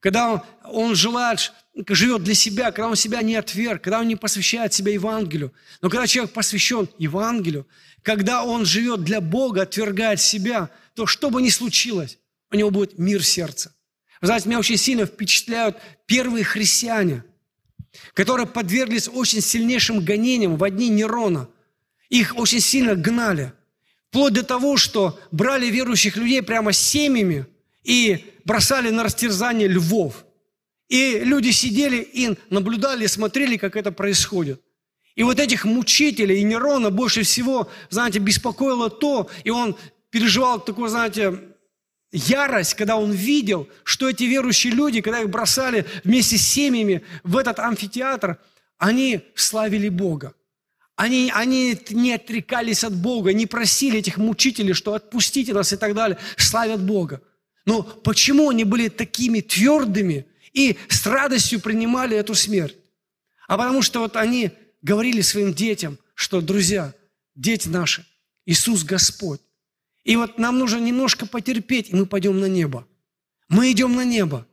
Когда 0.00 0.32
он, 0.32 0.42
он 0.64 0.94
желает, 0.94 1.52
живет 1.88 2.22
для 2.22 2.34
себя, 2.34 2.70
когда 2.70 2.88
он 2.88 2.96
себя 2.96 3.22
не 3.22 3.36
отверг, 3.36 3.82
когда 3.82 4.00
он 4.00 4.08
не 4.08 4.16
посвящает 4.16 4.74
себя 4.74 4.92
Евангелию. 4.92 5.52
Но 5.80 5.88
когда 5.88 6.06
человек 6.06 6.34
посвящен 6.34 6.88
Евангелию, 6.98 7.66
когда 8.02 8.44
он 8.44 8.66
живет 8.66 9.02
для 9.02 9.22
Бога, 9.22 9.62
отвергает 9.62 10.20
себя, 10.20 10.68
то 10.94 11.06
что 11.06 11.30
бы 11.30 11.40
ни 11.40 11.48
случилось, 11.48 12.18
у 12.52 12.56
него 12.56 12.70
будет 12.70 12.98
мир 12.98 13.22
в 13.22 13.26
сердце. 13.26 13.74
Вы 14.20 14.26
знаете, 14.26 14.48
меня 14.48 14.58
очень 14.58 14.76
сильно 14.76 15.06
впечатляют 15.06 15.78
первые 16.04 16.44
христиане, 16.44 17.24
которые 18.12 18.46
подверглись 18.46 19.08
очень 19.08 19.40
сильнейшим 19.40 20.04
гонениям 20.04 20.56
в 20.56 20.70
дни 20.70 20.90
Нерона. 20.90 21.48
Их 22.10 22.36
очень 22.36 22.60
сильно 22.60 22.94
гнали. 22.94 23.52
Вплоть 24.10 24.32
до 24.32 24.44
того, 24.44 24.76
что 24.76 25.18
брали 25.32 25.66
верующих 25.66 26.16
людей 26.16 26.42
прямо 26.42 26.72
семьями 26.72 27.46
и 27.82 28.32
бросали 28.44 28.90
на 28.90 29.02
растерзание 29.02 29.68
львов. 29.68 30.24
И 30.88 31.20
люди 31.20 31.50
сидели 31.50 31.96
и 31.96 32.38
наблюдали, 32.50 33.06
смотрели, 33.06 33.56
как 33.56 33.76
это 33.76 33.90
происходит. 33.90 34.60
И 35.16 35.22
вот 35.22 35.38
этих 35.38 35.64
мучителей, 35.64 36.40
и 36.40 36.44
Нерона 36.44 36.90
больше 36.90 37.22
всего, 37.22 37.70
знаете, 37.90 38.18
беспокоило 38.18 38.90
то, 38.90 39.28
и 39.44 39.50
он 39.50 39.76
переживал 40.10 40.60
такую, 40.60 40.88
знаете, 40.88 41.40
ярость, 42.12 42.74
когда 42.74 42.96
он 42.96 43.12
видел, 43.12 43.68
что 43.84 44.08
эти 44.08 44.24
верующие 44.24 44.72
люди, 44.72 45.00
когда 45.00 45.20
их 45.20 45.30
бросали 45.30 45.86
вместе 46.04 46.36
с 46.36 46.46
семьями 46.46 47.02
в 47.22 47.36
этот 47.36 47.58
амфитеатр, 47.58 48.38
они 48.78 49.22
славили 49.34 49.88
Бога. 49.88 50.34
Они, 50.96 51.32
они 51.34 51.76
не 51.90 52.12
отрекались 52.12 52.84
от 52.84 52.94
Бога, 52.94 53.32
не 53.32 53.46
просили 53.46 53.98
этих 53.98 54.16
мучителей, 54.16 54.74
что 54.74 54.94
отпустите 54.94 55.52
нас 55.52 55.72
и 55.72 55.76
так 55.76 55.94
далее, 55.94 56.18
славят 56.36 56.84
Бога. 56.84 57.20
Но 57.66 57.82
почему 57.82 58.50
они 58.50 58.64
были 58.64 58.88
такими 58.88 59.40
твердыми 59.40 60.26
и 60.52 60.76
с 60.88 61.04
радостью 61.06 61.60
принимали 61.60 62.16
эту 62.16 62.34
смерть? 62.34 62.76
А 63.48 63.56
потому 63.56 63.82
что 63.82 64.00
вот 64.00 64.16
они 64.16 64.52
говорили 64.82 65.20
своим 65.20 65.52
детям, 65.52 65.98
что, 66.14 66.40
друзья, 66.40 66.94
дети 67.34 67.68
наши, 67.68 68.06
Иисус 68.46 68.84
Господь. 68.84 69.40
И 70.04 70.16
вот 70.16 70.38
нам 70.38 70.58
нужно 70.58 70.78
немножко 70.78 71.26
потерпеть, 71.26 71.90
и 71.90 71.96
мы 71.96 72.06
пойдем 72.06 72.38
на 72.38 72.46
небо. 72.46 72.86
Мы 73.48 73.72
идем 73.72 73.96
на 73.96 74.04
небо. 74.04 74.46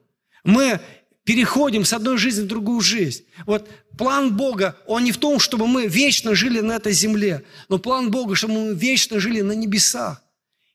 Мы 0.44 0.80
переходим 1.24 1.86
с 1.86 1.94
одной 1.94 2.18
жизни 2.18 2.44
в 2.44 2.48
другую 2.48 2.82
жизнь. 2.82 3.26
Вот 3.46 3.70
план 3.98 4.36
Бога, 4.36 4.76
он 4.88 5.04
не 5.04 5.12
в 5.12 5.18
том, 5.18 5.40
чтобы 5.40 5.68
мы 5.68 5.88
вечно 5.88 6.36
жили 6.36 6.60
на 6.60 6.74
этой 6.74 6.94
земле, 6.94 7.44
но 7.70 7.78
план 7.78 8.12
Бога, 8.12 8.36
чтобы 8.36 8.54
мы 8.54 8.76
вечно 8.76 9.20
жили 9.20 9.42
на 9.42 9.52
небесах. 9.52 10.22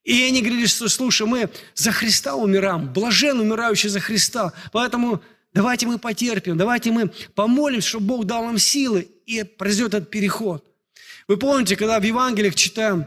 И 0.04 0.22
они 0.22 0.40
говорили, 0.40 0.66
что, 0.66 0.88
слушай, 0.88 1.26
мы 1.26 1.50
за 1.74 1.90
Христа 1.90 2.36
умираем, 2.36 2.92
блажен 2.92 3.40
умирающий 3.40 3.88
за 3.88 3.98
Христа, 3.98 4.52
поэтому 4.72 5.20
давайте 5.52 5.86
мы 5.86 5.98
потерпим, 5.98 6.56
давайте 6.56 6.92
мы 6.92 7.10
помолимся, 7.34 7.88
чтобы 7.88 8.06
Бог 8.06 8.24
дал 8.24 8.44
нам 8.44 8.58
силы, 8.58 9.08
и 9.26 9.42
произойдет 9.42 9.94
этот 9.94 10.10
переход. 10.10 10.64
Вы 11.26 11.36
помните, 11.36 11.74
когда 11.74 11.98
в 11.98 12.04
Евангелиях 12.04 12.54
читаем, 12.54 13.06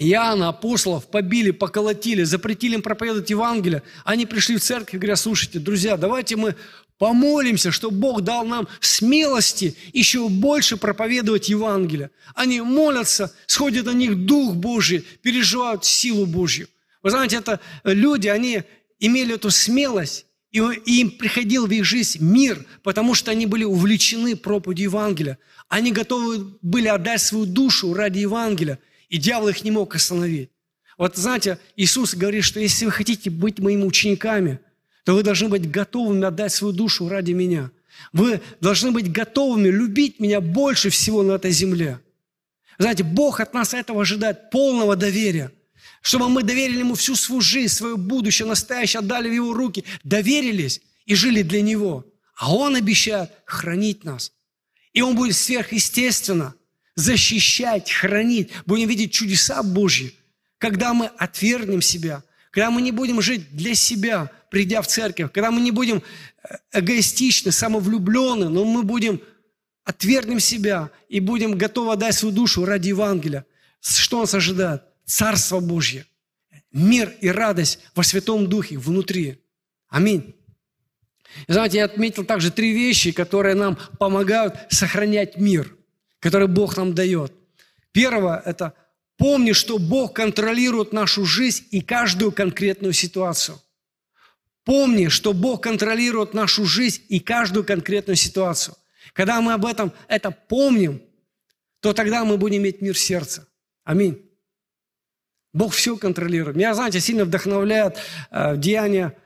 Иоанна, 0.00 0.48
апостолов 0.48 1.06
побили, 1.08 1.50
поколотили, 1.50 2.22
запретили 2.22 2.74
им 2.74 2.82
проповедовать 2.82 3.28
Евангелие. 3.28 3.82
Они 4.04 4.24
пришли 4.24 4.56
в 4.56 4.62
церковь 4.62 4.94
и 4.94 4.98
говорят, 4.98 5.18
слушайте, 5.18 5.58
друзья, 5.58 5.98
давайте 5.98 6.36
мы 6.36 6.56
помолимся, 6.96 7.70
чтобы 7.70 7.98
Бог 7.98 8.22
дал 8.22 8.46
нам 8.46 8.66
смелости 8.80 9.76
еще 9.92 10.26
больше 10.30 10.78
проповедовать 10.78 11.50
Евангелие. 11.50 12.10
Они 12.34 12.62
молятся, 12.62 13.34
сходит 13.46 13.84
на 13.84 13.90
них 13.90 14.24
Дух 14.24 14.54
Божий, 14.54 15.04
переживают 15.20 15.84
силу 15.84 16.24
Божью. 16.24 16.68
Вы 17.02 17.10
знаете, 17.10 17.36
это 17.36 17.60
люди, 17.84 18.28
они 18.28 18.62
имели 19.00 19.34
эту 19.34 19.50
смелость, 19.50 20.24
и 20.50 20.60
им 20.60 21.10
приходил 21.10 21.66
в 21.66 21.70
их 21.70 21.84
жизнь 21.84 22.24
мир, 22.24 22.64
потому 22.82 23.14
что 23.14 23.32
они 23.32 23.44
были 23.44 23.64
увлечены 23.64 24.34
проповедью 24.34 24.84
Евангелия. 24.84 25.38
Они 25.68 25.92
готовы 25.92 26.56
были 26.62 26.88
отдать 26.88 27.20
свою 27.20 27.44
душу 27.44 27.92
ради 27.92 28.20
Евангелия– 28.20 28.78
и 29.10 29.18
дьявол 29.18 29.48
их 29.48 29.62
не 29.64 29.70
мог 29.70 29.94
остановить. 29.94 30.50
Вот 30.96 31.16
знаете, 31.16 31.58
Иисус 31.76 32.14
говорит, 32.14 32.44
что 32.44 32.60
если 32.60 32.86
вы 32.86 32.90
хотите 32.90 33.28
быть 33.28 33.58
моими 33.58 33.84
учениками, 33.84 34.60
то 35.04 35.14
вы 35.14 35.22
должны 35.22 35.48
быть 35.48 35.70
готовыми 35.70 36.24
отдать 36.24 36.52
свою 36.52 36.72
душу 36.72 37.08
ради 37.08 37.32
меня. 37.32 37.70
Вы 38.12 38.40
должны 38.60 38.92
быть 38.92 39.10
готовыми 39.10 39.68
любить 39.68 40.20
меня 40.20 40.40
больше 40.40 40.90
всего 40.90 41.22
на 41.22 41.32
этой 41.32 41.50
земле. 41.50 42.00
Знаете, 42.78 43.02
Бог 43.02 43.40
от 43.40 43.52
нас 43.52 43.74
этого 43.74 44.02
ожидает 44.02 44.50
полного 44.50 44.96
доверия. 44.96 45.52
Чтобы 46.02 46.28
мы 46.28 46.42
доверили 46.42 46.78
Ему 46.78 46.94
всю 46.94 47.14
свою 47.14 47.42
жизнь, 47.42 47.74
свое 47.74 47.96
будущее, 47.96 48.48
настоящее, 48.48 49.00
отдали 49.00 49.28
в 49.28 49.34
Его 49.34 49.52
руки, 49.52 49.84
доверились 50.02 50.80
и 51.04 51.14
жили 51.14 51.42
для 51.42 51.60
Него. 51.60 52.06
А 52.36 52.54
Он 52.54 52.76
обещает 52.76 53.30
хранить 53.44 54.04
нас. 54.04 54.32
И 54.92 55.02
Он 55.02 55.14
будет 55.14 55.36
сверхъестественно 55.36 56.54
защищать, 57.00 57.90
хранить, 57.90 58.50
будем 58.66 58.88
видеть 58.88 59.12
чудеса 59.12 59.62
Божьи. 59.62 60.14
Когда 60.58 60.94
мы 60.94 61.06
отвергнем 61.06 61.82
себя, 61.82 62.22
когда 62.50 62.70
мы 62.70 62.82
не 62.82 62.92
будем 62.92 63.20
жить 63.22 63.56
для 63.56 63.74
себя, 63.74 64.30
придя 64.50 64.82
в 64.82 64.86
церковь, 64.86 65.32
когда 65.32 65.50
мы 65.50 65.60
не 65.60 65.70
будем 65.70 66.02
э, 66.42 66.56
эгоистичны, 66.72 67.50
самовлюблены, 67.50 68.48
но 68.48 68.64
мы 68.64 68.82
будем 68.82 69.20
отвергнем 69.84 70.40
себя 70.40 70.90
и 71.08 71.20
будем 71.20 71.56
готовы 71.56 71.92
отдать 71.92 72.14
свою 72.14 72.34
душу 72.34 72.64
ради 72.64 72.88
Евангелия. 72.88 73.46
Что 73.80 74.20
нас 74.20 74.34
ожидает? 74.34 74.82
Царство 75.06 75.60
Божье, 75.60 76.06
мир 76.70 77.12
и 77.20 77.28
радость 77.28 77.80
во 77.94 78.04
Святом 78.04 78.46
Духе 78.46 78.78
внутри. 78.78 79.38
Аминь. 79.88 80.36
Знаете, 81.48 81.78
я 81.78 81.84
отметил 81.84 82.24
также 82.24 82.50
три 82.50 82.72
вещи, 82.72 83.12
которые 83.12 83.54
нам 83.54 83.78
помогают 83.98 84.54
сохранять 84.68 85.36
мир– 85.38 85.74
который 86.20 86.48
Бог 86.48 86.76
нам 86.76 86.94
дает. 86.94 87.32
Первое– 87.92 88.40
это 88.44 88.74
помни, 89.16 89.52
что 89.52 89.78
Бог 89.78 90.14
контролирует 90.14 90.92
нашу 90.92 91.24
жизнь 91.24 91.66
и 91.70 91.80
каждую 91.80 92.30
конкретную 92.30 92.92
ситуацию. 92.92 93.58
Помни, 94.64 95.08
что 95.08 95.32
Бог 95.32 95.62
контролирует 95.62 96.34
нашу 96.34 96.66
жизнь 96.66 97.02
и 97.08 97.18
каждую 97.18 97.64
конкретную 97.64 98.16
ситуацию. 98.16 98.76
Когда 99.14 99.40
мы 99.40 99.54
об 99.54 99.66
этом 99.66 99.92
это 100.06 100.30
помним, 100.30 101.02
то 101.80 101.92
тогда 101.94 102.24
мы 102.24 102.36
будем 102.36 102.58
иметь 102.58 102.82
мир 102.82 102.94
в 102.94 102.98
сердце. 102.98 103.48
Аминь. 103.82 104.22
Бог 105.52 105.72
все 105.72 105.96
контролирует. 105.96 106.56
Меня, 106.56 106.74
знаете, 106.74 107.00
сильно 107.00 107.24
вдохновляет 107.24 107.96
э, 108.30 108.56
деяние, 108.56 109.16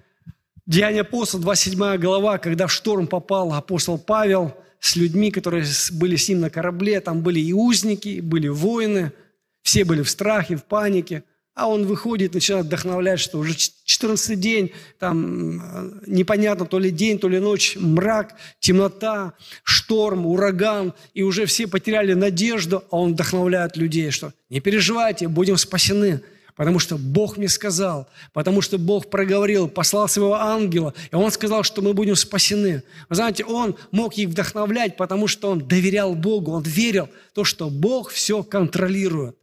деяние 0.64 1.02
апостола, 1.02 1.42
27 1.42 1.98
глава, 1.98 2.38
когда 2.38 2.66
в 2.68 2.72
шторм 2.72 3.08
попал 3.08 3.52
апостол 3.52 3.98
Павел– 3.98 4.56
с 4.84 4.96
людьми, 4.96 5.30
которые 5.30 5.64
были 5.92 6.16
с 6.16 6.28
ним 6.28 6.40
на 6.40 6.50
корабле. 6.50 7.00
Там 7.00 7.22
были 7.22 7.40
и 7.40 7.54
узники, 7.54 8.20
были 8.20 8.48
воины. 8.48 9.12
Все 9.62 9.82
были 9.82 10.02
в 10.02 10.10
страхе, 10.10 10.56
в 10.56 10.64
панике. 10.64 11.24
А 11.54 11.68
он 11.68 11.86
выходит, 11.86 12.34
начинает 12.34 12.66
вдохновлять, 12.66 13.18
что 13.18 13.38
уже 13.38 13.54
14 13.54 14.38
день, 14.38 14.72
там 14.98 15.60
э, 15.60 16.00
непонятно, 16.06 16.66
то 16.66 16.78
ли 16.78 16.90
день, 16.90 17.18
то 17.18 17.28
ли 17.28 17.38
ночь, 17.38 17.76
мрак, 17.76 18.34
темнота, 18.58 19.32
шторм, 19.62 20.26
ураган, 20.26 20.92
и 21.14 21.22
уже 21.22 21.46
все 21.46 21.66
потеряли 21.66 22.12
надежду, 22.12 22.84
а 22.90 22.98
он 22.98 23.12
вдохновляет 23.12 23.78
людей, 23.78 24.10
что 24.10 24.34
не 24.50 24.60
переживайте, 24.60 25.28
будем 25.28 25.56
спасены 25.56 26.20
потому 26.56 26.78
что 26.78 26.96
Бог 26.96 27.36
мне 27.36 27.48
сказал, 27.48 28.08
потому 28.32 28.60
что 28.60 28.78
Бог 28.78 29.10
проговорил, 29.10 29.68
послал 29.68 30.08
своего 30.08 30.34
ангела, 30.34 30.94
и 31.10 31.14
Он 31.14 31.30
сказал, 31.30 31.62
что 31.62 31.82
мы 31.82 31.94
будем 31.94 32.16
спасены. 32.16 32.82
Вы 33.08 33.16
знаете, 33.16 33.44
Он 33.44 33.76
мог 33.90 34.14
их 34.14 34.28
вдохновлять, 34.28 34.96
потому 34.96 35.26
что 35.26 35.50
Он 35.50 35.66
доверял 35.66 36.14
Богу, 36.14 36.52
Он 36.52 36.62
верил 36.62 37.08
в 37.30 37.34
то, 37.34 37.44
что 37.44 37.70
Бог 37.70 38.10
все 38.10 38.42
контролирует. 38.42 39.36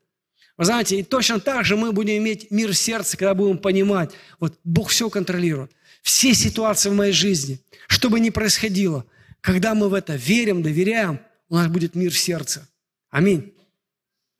Вы 0.57 0.65
знаете, 0.65 0.99
и 0.99 1.03
точно 1.03 1.39
так 1.39 1.65
же 1.65 1.75
мы 1.75 1.91
будем 1.91 2.17
иметь 2.17 2.51
мир 2.51 2.71
в 2.71 2.77
сердце, 2.77 3.17
когда 3.17 3.33
будем 3.33 3.57
понимать, 3.57 4.11
вот 4.39 4.53
Бог 4.63 4.89
все 4.89 5.09
контролирует. 5.09 5.71
Все 6.01 6.33
ситуации 6.33 6.89
в 6.89 6.93
моей 6.93 7.13
жизни, 7.13 7.59
что 7.87 8.09
бы 8.09 8.19
ни 8.19 8.29
происходило, 8.29 9.05
когда 9.39 9.75
мы 9.75 9.89
в 9.89 9.93
это 9.93 10.15
верим, 10.15 10.61
доверяем, 10.61 11.19
у 11.49 11.55
нас 11.55 11.67
будет 11.67 11.95
мир 11.95 12.11
в 12.11 12.17
сердце. 12.17 12.67
Аминь. 13.09 13.53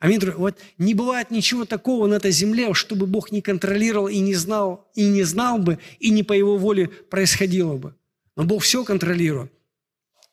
Аминь. 0.01 0.19
Вот 0.31 0.57
не 0.79 0.95
бывает 0.95 1.29
ничего 1.29 1.63
такого 1.63 2.07
на 2.07 2.15
этой 2.15 2.31
земле, 2.31 2.73
чтобы 2.73 3.05
Бог 3.05 3.31
не 3.31 3.39
контролировал 3.39 4.07
и 4.07 4.17
не 4.17 4.33
знал, 4.33 4.89
и 4.95 5.07
не 5.07 5.21
знал 5.21 5.59
бы, 5.59 5.77
и 5.99 6.09
не 6.09 6.23
по 6.23 6.33
Его 6.33 6.57
воле 6.57 6.87
происходило 6.87 7.77
бы. 7.77 7.95
Но 8.35 8.43
Бог 8.43 8.63
все 8.63 8.83
контролирует. 8.83 9.51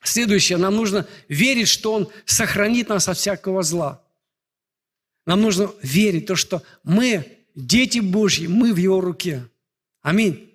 Следующее, 0.03 0.57
нам 0.57 0.75
нужно 0.75 1.07
верить, 1.29 1.69
что 1.69 1.93
Он 1.93 2.09
сохранит 2.25 2.89
нас 2.89 3.09
от 3.09 3.19
всякого 3.19 3.63
зла. 3.63 4.03
Нам 5.27 5.43
нужно 5.43 5.71
верить, 5.83 6.25
то, 6.25 6.35
что 6.35 6.63
мы, 6.83 7.27
дети 7.55 7.99
Божьи, 7.99 8.47
мы 8.47 8.73
в 8.73 8.79
Его 8.79 9.03
руке. 9.03 9.45
Аминь. 10.01 10.51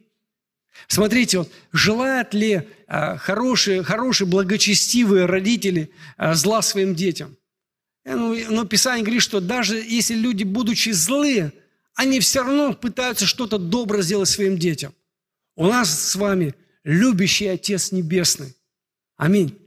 Смотрите, 0.88 1.38
вот, 1.38 1.52
желают 1.71 2.34
ли 2.34 2.67
а, 2.88 3.17
хорошие, 3.17 3.84
хорошие, 3.84 4.28
благочестивые 4.28 5.28
родители 5.28 5.91
а, 6.17 6.34
зла 6.34 6.63
своим 6.63 6.95
детям? 6.95 7.38
Э, 8.04 8.16
ну, 8.16 8.36
но 8.50 8.66
Писание 8.66 9.04
говорит, 9.04 9.22
что 9.22 9.39
даже 9.39 9.78
если 9.78 10.16
люди, 10.16 10.44
будучи 10.44 10.89
злые, 10.89 11.54
они 11.96 12.20
все 12.20 12.44
равно 12.44 12.74
пытаются 12.74 13.26
что-то 13.26 13.58
доброе 13.58 14.02
сделать 14.02 14.30
своим 14.30 14.58
детям. 14.58 14.94
У 15.56 15.68
нас 15.68 16.12
с 16.12 16.16
вами 16.16 16.56
любящий 16.84 17.48
Отец 17.48 17.92
Небесный. 17.92 18.56
Аминь. 19.16 19.58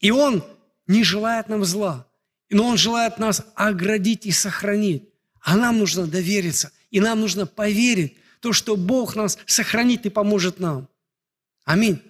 И 0.00 0.10
Он 0.10 0.44
не 0.86 1.02
желает 1.02 1.48
нам 1.48 1.64
зла, 1.64 2.06
но 2.50 2.66
Он 2.66 2.76
желает 2.76 3.18
нас 3.18 3.42
оградить 3.54 4.26
и 4.26 4.30
сохранить. 4.30 5.08
А 5.40 5.56
нам 5.56 5.78
нужно 5.78 6.06
довериться, 6.06 6.72
и 6.90 7.00
нам 7.00 7.20
нужно 7.20 7.46
поверить, 7.46 8.16
то, 8.40 8.52
что 8.52 8.76
Бог 8.76 9.16
нас 9.16 9.38
сохранит 9.46 10.04
и 10.06 10.10
поможет 10.10 10.60
нам. 10.60 10.88
Аминь. 11.64 12.02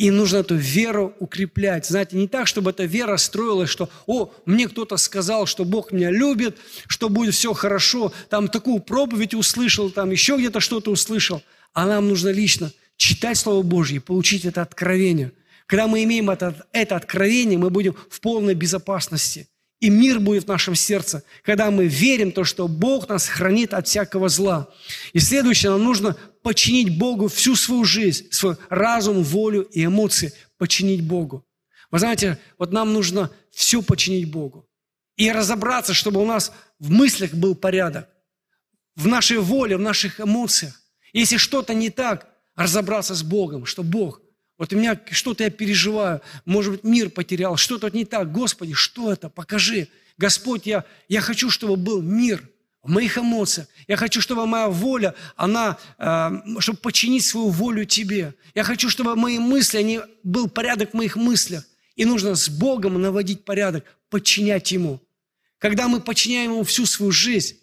И 0.00 0.10
нужно 0.10 0.38
эту 0.38 0.54
веру 0.54 1.14
укреплять. 1.18 1.84
Знаете, 1.84 2.16
не 2.16 2.26
так, 2.26 2.46
чтобы 2.46 2.70
эта 2.70 2.84
вера 2.84 3.18
строилась, 3.18 3.68
что, 3.68 3.90
о, 4.06 4.32
мне 4.46 4.66
кто-то 4.66 4.96
сказал, 4.96 5.44
что 5.44 5.66
Бог 5.66 5.92
меня 5.92 6.10
любит, 6.10 6.56
что 6.86 7.10
будет 7.10 7.34
все 7.34 7.52
хорошо, 7.52 8.10
там 8.30 8.48
такую 8.48 8.80
проповедь 8.80 9.34
услышал, 9.34 9.90
там 9.90 10.10
еще 10.10 10.38
где-то 10.38 10.60
что-то 10.60 10.90
услышал. 10.90 11.42
А 11.74 11.84
нам 11.84 12.08
нужно 12.08 12.30
лично 12.30 12.72
читать 12.96 13.36
Слово 13.36 13.62
Божье, 13.62 14.00
получить 14.00 14.46
это 14.46 14.62
откровение. 14.62 15.32
Когда 15.66 15.86
мы 15.86 16.02
имеем 16.04 16.30
это, 16.30 16.66
это 16.72 16.96
откровение, 16.96 17.58
мы 17.58 17.68
будем 17.68 17.94
в 18.08 18.20
полной 18.22 18.54
безопасности– 18.54 19.48
и 19.80 19.88
мир 19.88 20.20
будет 20.20 20.44
в 20.44 20.48
нашем 20.48 20.74
сердце, 20.74 21.24
когда 21.42 21.70
мы 21.70 21.86
верим 21.86 22.32
то, 22.32 22.44
что 22.44 22.68
Бог 22.68 23.08
нас 23.08 23.26
хранит 23.26 23.72
от 23.72 23.88
всякого 23.88 24.28
зла. 24.28 24.68
И 25.14 25.18
следующее, 25.18 25.72
нам 25.72 25.82
нужно 25.82 26.16
подчинить 26.42 26.98
Богу 26.98 27.28
всю 27.28 27.56
свою 27.56 27.84
жизнь, 27.84 28.28
свой 28.30 28.56
разум, 28.68 29.22
волю 29.22 29.62
и 29.62 29.84
эмоции, 29.84 30.32
подчинить 30.58 31.02
Богу. 31.02 31.46
Вы 31.90 31.98
знаете, 31.98 32.38
вот 32.58 32.72
нам 32.72 32.92
нужно 32.92 33.30
все 33.50 33.82
подчинить 33.82 34.30
Богу. 34.30 34.68
И 35.16 35.30
разобраться, 35.30 35.92
чтобы 35.92 36.20
у 36.20 36.24
нас 36.24 36.52
в 36.78 36.90
мыслях 36.90 37.34
был 37.34 37.54
порядок, 37.54 38.08
в 38.96 39.06
нашей 39.06 39.38
воле, 39.38 39.76
в 39.76 39.80
наших 39.80 40.20
эмоциях. 40.20 40.80
Если 41.12 41.36
что-то 41.36 41.74
не 41.74 41.90
так, 41.90 42.28
разобраться 42.54 43.14
с 43.14 43.22
Богом, 43.22 43.66
что 43.66 43.82
Бог– 43.82 44.22
вот 44.60 44.74
у 44.74 44.76
меня 44.76 45.00
что-то 45.10 45.42
я 45.42 45.48
переживаю, 45.48 46.20
может 46.44 46.72
быть, 46.72 46.84
мир 46.84 47.08
потерял, 47.08 47.56
что-то 47.56 47.88
не 47.88 48.04
так. 48.04 48.30
Господи, 48.30 48.74
что 48.74 49.10
это? 49.10 49.30
Покажи. 49.30 49.88
Господь, 50.18 50.66
я, 50.66 50.84
я 51.08 51.22
хочу, 51.22 51.48
чтобы 51.48 51.76
был 51.76 52.02
мир 52.02 52.46
в 52.82 52.90
моих 52.90 53.18
эмоциях. 53.18 53.68
Я 53.88 53.96
хочу, 53.96 54.20
чтобы 54.20 54.46
моя 54.46 54.68
воля, 54.68 55.14
она, 55.36 55.78
э, 55.98 56.30
чтобы 56.60 56.78
подчинить 56.78 57.24
свою 57.24 57.48
волю 57.48 57.84
Тебе. 57.84 58.34
Я 58.54 58.64
хочу, 58.64 58.88
чтобы 58.88 59.16
мои 59.16 59.38
мысли, 59.38 59.78
они, 59.78 60.00
был 60.22 60.48
порядок 60.48 60.90
в 60.90 60.94
моих 60.94 61.16
мыслях. 61.16 61.64
И 61.96 62.04
нужно 62.04 62.34
с 62.34 62.48
Богом 62.48 63.00
наводить 63.00 63.44
порядок, 63.44 63.84
подчинять 64.08 64.72
Ему. 64.72 65.00
Когда 65.58 65.88
мы 65.88 66.00
подчиняем 66.00 66.52
Ему 66.52 66.64
всю 66.64 66.86
свою 66.86 67.12
жизнь, 67.12 67.58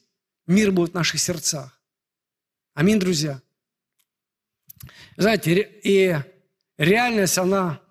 мир 0.46 0.72
будет 0.72 0.92
в 0.92 0.96
наших 0.96 1.20
сердцах. 1.20 1.80
Аминь, 2.76 3.00
друзья. 3.00 3.42
Знаете, 5.16 5.68
и 5.84 6.16
реальность, 6.78 7.38
она... 7.38 7.82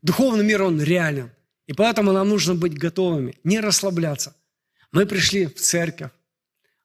Духовный 0.00 0.44
мир, 0.44 0.62
он 0.62 0.80
реален. 0.80 1.32
И 1.68 1.72
поэтому 1.72 2.10
нам 2.10 2.28
нужно 2.28 2.56
быть 2.56 2.76
готовыми, 2.76 3.38
не 3.44 3.60
расслабляться. 3.60 4.34
Мы 4.90 5.06
пришли 5.06 5.46
в 5.46 5.54
церковь, 5.54 6.10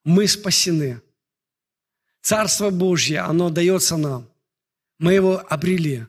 мы 0.03 0.27
спасены. 0.27 1.01
Царство 2.21 2.69
Божье, 2.69 3.21
оно 3.21 3.49
дается 3.49 3.97
нам. 3.97 4.29
Мы 4.99 5.13
его 5.13 5.43
обрели. 5.49 6.05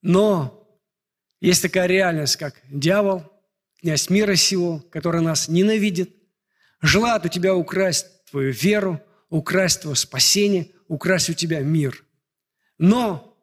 Но 0.00 0.64
есть 1.40 1.62
такая 1.62 1.88
реальность, 1.88 2.36
как 2.36 2.54
дьявол, 2.70 3.24
князь 3.80 4.08
мира 4.08 4.36
сего, 4.36 4.78
который 4.90 5.22
нас 5.22 5.48
ненавидит, 5.48 6.14
желает 6.80 7.24
у 7.24 7.28
тебя 7.28 7.56
украсть 7.56 8.06
твою 8.30 8.52
веру, 8.52 9.02
украсть 9.28 9.80
твое 9.80 9.96
спасение, 9.96 10.70
украсть 10.86 11.30
у 11.30 11.34
тебя 11.34 11.60
мир– 11.62 12.04
но, 12.78 13.36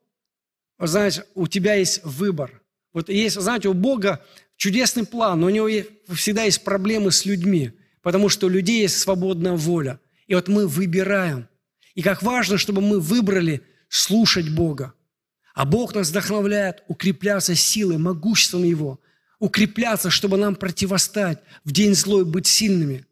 знаете, 0.79 1.25
у 1.35 1.47
тебя 1.47 1.75
есть 1.75 2.03
выбор. 2.03 2.61
Вот 2.93 3.09
есть, 3.09 3.39
знаете, 3.39 3.67
у 3.67 3.73
Бога 3.73 4.25
чудесный 4.57 5.05
план, 5.05 5.39
но 5.39 5.47
у 5.47 5.49
него 5.49 5.69
всегда 6.13 6.43
есть 6.43 6.63
проблемы 6.63 7.11
с 7.11 7.25
людьми, 7.25 7.71
потому 8.01 8.29
что 8.29 8.47
у 8.47 8.49
людей 8.49 8.81
есть 8.81 8.97
свободная 8.97 9.53
воля. 9.53 9.99
И 10.27 10.35
вот 10.35 10.47
мы 10.47 10.67
выбираем. 10.67 11.47
И 11.93 12.01
как 12.01 12.23
важно, 12.23 12.57
чтобы 12.57 12.81
мы 12.81 12.99
выбрали 12.99 13.61
слушать 13.89 14.49
Бога. 14.49 14.93
А 15.53 15.65
Бог 15.65 15.95
нас 15.95 16.09
вдохновляет 16.09 16.83
укрепляться 16.87 17.55
силой, 17.55 17.97
могуществом 17.97 18.63
Его, 18.63 18.99
укрепляться, 19.39 20.09
чтобы 20.09 20.37
нам 20.37 20.55
противостать 20.55 21.39
в 21.63 21.71
день 21.71 21.95
злой, 21.95 22.25
быть 22.25 22.47
сильными. 22.47 23.05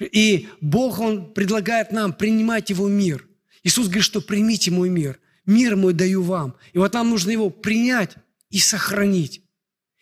И 0.00 0.48
Бог, 0.60 0.98
Он 0.98 1.32
предлагает 1.32 1.92
нам 1.92 2.12
принимать 2.12 2.70
Его 2.70 2.88
мир. 2.88 3.28
Иисус 3.62 3.86
говорит, 3.86 4.04
что 4.04 4.20
примите 4.20 4.70
мой 4.70 4.88
мир 4.88 5.20
мир 5.46 5.76
мой 5.76 5.94
даю 5.94 6.22
вам. 6.22 6.56
И 6.72 6.78
вот 6.78 6.92
нам 6.92 7.08
нужно 7.10 7.30
его 7.30 7.48
принять 7.48 8.16
и 8.50 8.58
сохранить. 8.58 9.42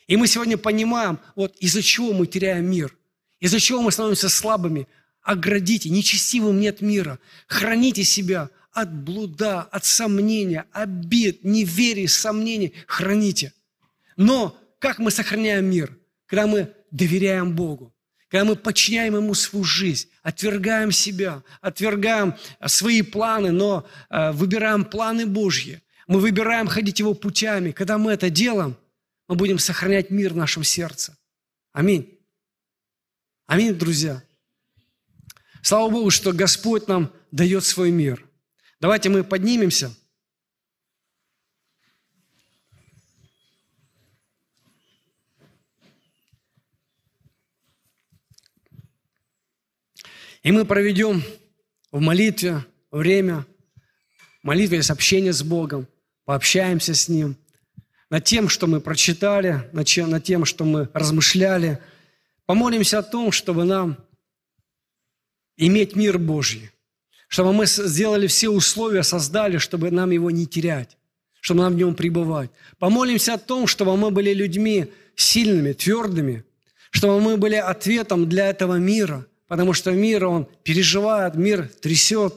И 0.07 0.17
мы 0.17 0.27
сегодня 0.27 0.59
понимаем, 0.59 1.19
вот 1.35 1.57
из-за 1.57 1.83
чего 1.83 2.13
мы 2.13 2.27
теряем 2.27 2.71
мир, 2.71 2.97
из-за 3.41 3.61
чего 3.61 3.83
мы 3.83 3.93
становимся 3.93 4.29
слабыми. 4.29 4.87
Оградите, 5.23 5.89
нечестивым 5.89 6.61
нет 6.61 6.83
мира. 6.83 7.19
Храните 7.47 8.05
себя 8.05 8.51
от 8.73 8.93
блуда, 8.93 9.63
от 9.63 9.85
сомнения, 9.85 10.67
обид, 10.73 11.45
неверия, 11.45 12.09
сомнений. 12.09 12.75
Храните. 12.87 13.53
Но 14.17 14.57
как 14.79 14.99
мы 14.99 15.11
сохраняем 15.11 15.65
мир? 15.65 15.97
Когда 16.27 16.47
мы 16.47 16.73
доверяем 16.91 17.55
Богу 17.55 17.95
когда 18.35 18.47
мы 18.47 18.57
подчиняем 18.57 19.15
Ему 19.15 19.33
свою 19.35 19.65
жизнь, 19.65 20.09
отвергаем 20.25 20.91
себя, 20.91 21.45
отвергаем 21.61 22.35
э, 22.59 22.67
свои 22.67 23.03
планы, 23.03 23.53
но 23.53 23.87
э, 24.11 24.33
выбираем 24.33 24.85
планы 24.85 25.25
Божьи, 25.25 25.81
мы 26.09 26.19
выбираем 26.19 26.67
ходить 26.67 26.99
Его 26.99 27.15
путями. 27.15 27.71
Когда 27.71 27.97
мы 27.97 28.11
это 28.11 28.31
делаем, 28.31 28.77
мы 29.29 29.37
будем 29.37 29.59
сохранять 29.59 30.11
мир 30.11 30.33
в 30.33 30.37
нашем 30.37 30.65
сердце. 30.65 31.17
Аминь. 31.73 32.19
Аминь, 33.47 33.75
друзья. 33.75 34.23
Слава 35.63 35.91
Богу, 35.91 36.11
что 36.11 36.33
Господь 36.33 36.89
нам 36.89 37.13
дает 37.31 37.65
свой 37.65 37.91
мир. 37.91 38.27
Давайте 38.81 39.09
мы 39.09 39.25
поднимемся– 39.25 39.95
И 50.45 50.53
мы 50.53 50.67
проведем 50.67 51.25
в 51.91 52.01
молитве 52.01 52.67
время, 52.91 53.47
в 54.43 54.47
молитве 54.47 54.77
есть 54.77 54.91
общение 54.91 55.33
с 55.33 55.43
Богом, 55.43 55.89
пообщаемся 56.27 56.95
с 56.95 57.09
Ним, 57.09 57.35
над 58.15 58.23
тем, 58.23 58.49
что 58.49 58.69
мы 58.69 58.81
прочитали, 58.81 59.69
над, 59.73 59.89
чем, 59.89 60.11
над 60.11 60.23
тем, 60.23 60.45
что 60.45 60.65
мы 60.65 60.89
размышляли. 60.95 61.81
Помолимся 62.47 63.01
о 63.01 63.03
том, 63.03 63.33
чтобы 63.33 63.65
нам 63.65 63.97
иметь 65.57 65.97
мир 65.97 66.19
Божий, 66.19 66.71
чтобы 67.27 67.53
мы 67.53 67.67
сделали 67.67 68.29
все 68.29 68.51
условия, 68.51 69.03
создали, 69.03 69.59
чтобы 69.59 69.91
нам 69.91 70.13
его 70.13 70.31
не 70.31 70.47
терять, 70.47 70.97
чтобы 71.41 71.63
нам 71.63 71.73
в 71.73 71.77
нем 71.77 71.97
пребывать. 71.97 72.51
Помолимся 72.79 73.35
о 73.35 73.39
том, 73.39 73.67
чтобы 73.67 73.97
мы 73.97 74.13
были 74.13 74.33
людьми 74.33 74.93
сильными, 75.17 75.73
твердыми, 75.73 76.45
чтобы 76.91 77.21
мы 77.21 77.37
были 77.37 77.57
ответом 77.57 78.29
для 78.29 78.49
этого 78.49 78.77
мира– 78.77 79.27
потому 79.49 79.73
что 79.73 79.93
мир, 79.93 80.25
он 80.27 80.49
переживает, 80.63 81.35
мир 81.35 81.69
трясет, 81.81 82.35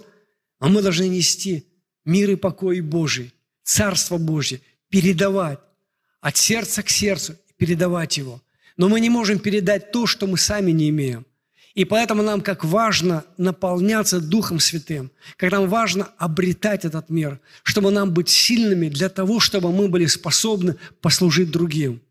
а 0.59 0.67
мы 0.67 0.81
должны 0.81 1.07
нести 1.07 1.65
мир 2.03 2.31
и 2.31 2.35
покой 2.35 2.81
Божий, 2.81 3.33
Царство 3.63 4.17
Божье, 4.17 4.59
передавать 4.89 5.59
от 6.27 6.35
сердца 6.35 6.83
к 6.83 6.89
сердцу, 6.89 7.37
передавать 7.55 8.17
его. 8.17 8.41
Но 8.75 8.89
мы 8.89 8.99
не 8.99 9.09
можем 9.09 9.39
передать 9.39 9.91
то, 9.93 10.05
что 10.05 10.27
мы 10.27 10.37
сами 10.37 10.71
не 10.71 10.89
имеем. 10.89 11.25
И 11.73 11.85
поэтому 11.85 12.21
нам 12.21 12.41
как 12.41 12.65
важно 12.65 13.23
наполняться 13.37 14.19
Духом 14.19 14.59
Святым, 14.59 15.09
как 15.37 15.53
нам 15.53 15.69
важно 15.69 16.09
обретать 16.17 16.83
этот 16.83 17.09
мир, 17.09 17.39
чтобы 17.63 17.91
нам 17.91 18.11
быть 18.11 18.27
сильными 18.27 18.89
для 18.89 19.07
того, 19.07 19.39
чтобы 19.39 19.71
мы 19.71 19.87
были 19.87 20.05
способны 20.05 20.75
послужить 20.99 21.49
другим. 21.49 22.01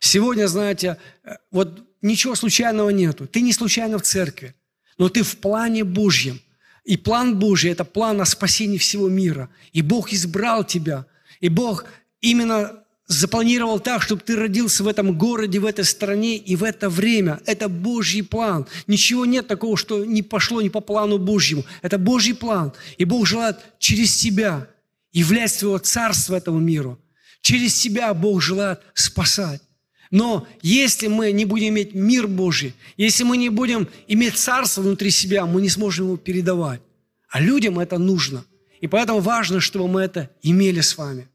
Сегодня, 0.00 0.48
знаете, 0.48 0.98
э, 1.24 1.36
вот 1.50 1.82
ничего 2.02 2.34
случайного 2.34 2.90
нету. 2.90 3.26
Ты 3.26 3.40
не 3.40 3.54
случайно 3.54 3.98
в 3.98 4.02
церкви, 4.02 4.54
но 4.98 5.08
ты 5.08 5.22
в 5.22 5.34
плане 5.38 5.82
Божьем. 5.82 6.42
И 6.84 6.98
план 6.98 7.38
Божий– 7.38 7.70
это 7.72 7.84
план 7.84 8.20
о 8.20 8.26
спасении 8.26 8.76
всего 8.76 9.08
мира. 9.08 9.48
И 9.72 9.80
Бог 9.80 10.12
избрал 10.12 10.62
тебя. 10.62 11.06
И 11.40 11.48
Бог 11.48 11.86
именно 12.20 12.82
запланировал 13.06 13.78
так, 13.78 14.02
чтобы 14.02 14.22
ты 14.22 14.36
родился 14.36 14.82
в 14.82 14.88
этом 14.88 15.16
городе, 15.16 15.60
в 15.60 15.64
этой 15.64 15.84
стране 15.84 16.36
и 16.36 16.56
в 16.56 16.64
это 16.64 16.90
время. 16.90 17.40
Это 17.46 17.68
Божий 17.68 18.22
план. 18.22 18.66
Ничего 18.86 19.24
нет 19.24 19.46
такого, 19.46 19.76
что 19.76 20.04
не 20.04 20.22
пошло 20.22 20.60
не 20.60 20.70
по 20.70 20.80
плану 20.80 21.18
Божьему. 21.18 21.64
Это 21.82 21.98
Божий 21.98 22.34
план. 22.34 22.72
И 22.98 23.04
Бог 23.04 23.26
желает 23.26 23.58
через 23.78 24.16
тебя 24.16 24.68
являть 25.12 25.52
своего 25.52 25.78
царства 25.78 26.34
этому 26.34 26.58
миру. 26.58 26.98
Через 27.40 27.78
тебя 27.78 28.12
Бог 28.12 28.42
желает 28.42 28.80
спасать. 28.94 29.62
Но 30.10 30.46
если 30.62 31.06
мы 31.08 31.32
не 31.32 31.44
будем 31.44 31.68
иметь 31.68 31.94
мир 31.94 32.26
Божий, 32.26 32.74
если 32.96 33.24
мы 33.24 33.36
не 33.36 33.50
будем 33.50 33.88
иметь 34.08 34.36
царство 34.36 34.82
внутри 34.82 35.10
себя, 35.10 35.46
мы 35.46 35.62
не 35.62 35.68
сможем 35.68 36.06
его 36.06 36.16
передавать. 36.16 36.80
А 37.28 37.40
людям 37.40 37.78
это 37.78 37.98
нужно. 37.98 38.44
И 38.80 38.88
поэтому 38.88 39.20
важно, 39.20 39.60
чтобы 39.60 39.88
мы 39.88 40.02
это 40.02 40.30
имели 40.42 40.80
с 40.80 40.96
вами. 40.96 41.28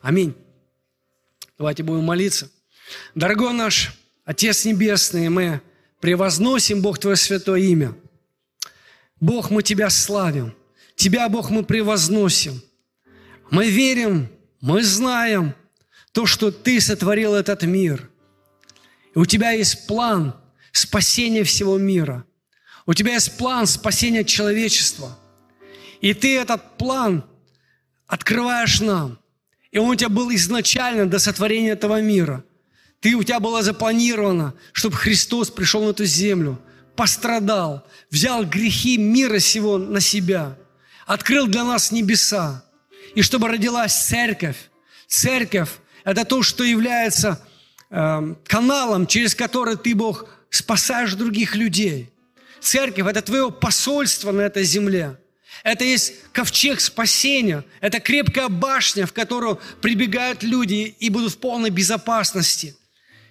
Аминь. 0.00 0.34
Давайте 1.58 1.82
будем 1.82 2.04
молиться. 2.04 2.50
Дорогой 3.14 3.54
наш 3.54 3.94
Отец 4.24 4.66
Небесный, 4.66 5.30
мы 5.30 5.62
превозносим, 6.00 6.82
Бог, 6.82 6.98
Твое 6.98 7.16
святое 7.16 7.60
имя. 7.60 7.96
Бог, 9.20 9.50
мы 9.50 9.62
Тебя 9.62 9.88
славим. 9.88 10.54
Тебя, 10.96 11.28
Бог, 11.30 11.48
мы 11.48 11.64
превозносим. 11.64 12.62
Мы 13.50 13.70
верим, 13.70 14.28
мы 14.60 14.82
знаем 14.82 15.54
то, 16.12 16.26
что 16.26 16.50
Ты 16.50 16.78
сотворил 16.80 17.34
этот 17.34 17.62
мир. 17.62 18.10
И 19.14 19.18
у 19.18 19.24
Тебя 19.24 19.52
есть 19.52 19.86
план 19.86 20.36
спасения 20.72 21.42
всего 21.42 21.78
мира. 21.78 22.26
У 22.84 22.92
Тебя 22.92 23.14
есть 23.14 23.38
план 23.38 23.66
спасения 23.66 24.24
человечества. 24.24 25.18
И 26.02 26.12
Ты 26.12 26.38
этот 26.38 26.76
план 26.76 27.24
открываешь 28.06 28.80
нам– 28.82 29.18
и 29.76 29.78
он 29.78 29.90
у 29.90 29.94
тебя 29.94 30.08
был 30.08 30.34
изначально 30.34 31.04
до 31.04 31.18
сотворения 31.18 31.72
этого 31.72 32.00
мира. 32.00 32.42
Ты, 33.00 33.14
у 33.14 33.22
тебя 33.22 33.40
было 33.40 33.62
запланировано, 33.62 34.54
чтобы 34.72 34.96
Христос 34.96 35.50
пришел 35.50 35.84
на 35.84 35.90
эту 35.90 36.06
землю, 36.06 36.58
пострадал, 36.94 37.86
взял 38.10 38.46
грехи 38.46 38.96
мира 38.96 39.38
сего 39.38 39.76
на 39.76 40.00
себя, 40.00 40.56
открыл 41.04 41.46
для 41.46 41.62
нас 41.62 41.92
небеса. 41.92 42.64
И 43.14 43.20
чтобы 43.20 43.48
родилась 43.48 43.92
церковь. 43.94 44.56
Церковь– 45.08 45.68
это 46.04 46.24
то, 46.24 46.42
что 46.42 46.64
является 46.64 47.46
э, 47.90 48.34
каналом, 48.46 49.06
через 49.06 49.34
который 49.34 49.76
ты, 49.76 49.94
Бог, 49.94 50.24
спасаешь 50.48 51.12
других 51.12 51.54
людей. 51.54 52.10
Церковь– 52.60 53.06
это 53.10 53.20
твое 53.20 53.52
посольство 53.52 54.32
на 54.32 54.40
этой 54.40 54.64
земле– 54.64 55.18
это 55.62 55.84
есть 55.84 56.14
ковчег 56.32 56.80
спасения. 56.80 57.64
Это 57.80 58.00
крепкая 58.00 58.48
башня, 58.48 59.06
в 59.06 59.12
которую 59.12 59.60
прибегают 59.80 60.42
люди 60.42 60.94
и 60.98 61.10
будут 61.10 61.32
в 61.32 61.38
полной 61.38 61.70
безопасности. 61.70 62.76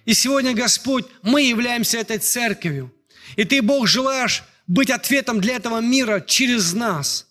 И 0.04 0.14
сегодня, 0.14 0.54
Господь, 0.54 1.06
мы 1.22 1.42
являемся 1.42 1.98
этой 1.98 2.18
церковью. 2.18 2.92
И 3.36 3.44
Ты, 3.44 3.62
Бог, 3.62 3.86
желаешь 3.86 4.44
быть 4.66 4.90
ответом 4.90 5.40
для 5.40 5.56
этого 5.56 5.80
мира 5.80 6.20
через 6.20 6.72
нас. 6.72 7.26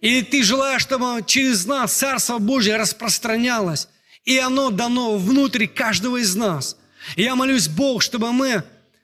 И 0.00 0.22
Ты 0.22 0.42
желаешь, 0.42 0.82
чтобы 0.82 1.22
через 1.26 1.66
нас 1.66 1.92
Царство 1.92 2.38
Божье 2.38 2.76
распространялось. 2.76 3.88
И 4.24 4.38
оно 4.38 4.70
дано 4.70 5.16
внутри 5.16 5.66
каждого 5.66 6.18
из 6.18 6.34
нас. 6.36 6.76
И 7.16 7.22
я 7.22 7.34
молюсь, 7.34 7.68
Бог, 7.68 8.02
чтобы 8.02 8.32
мы 8.32 8.62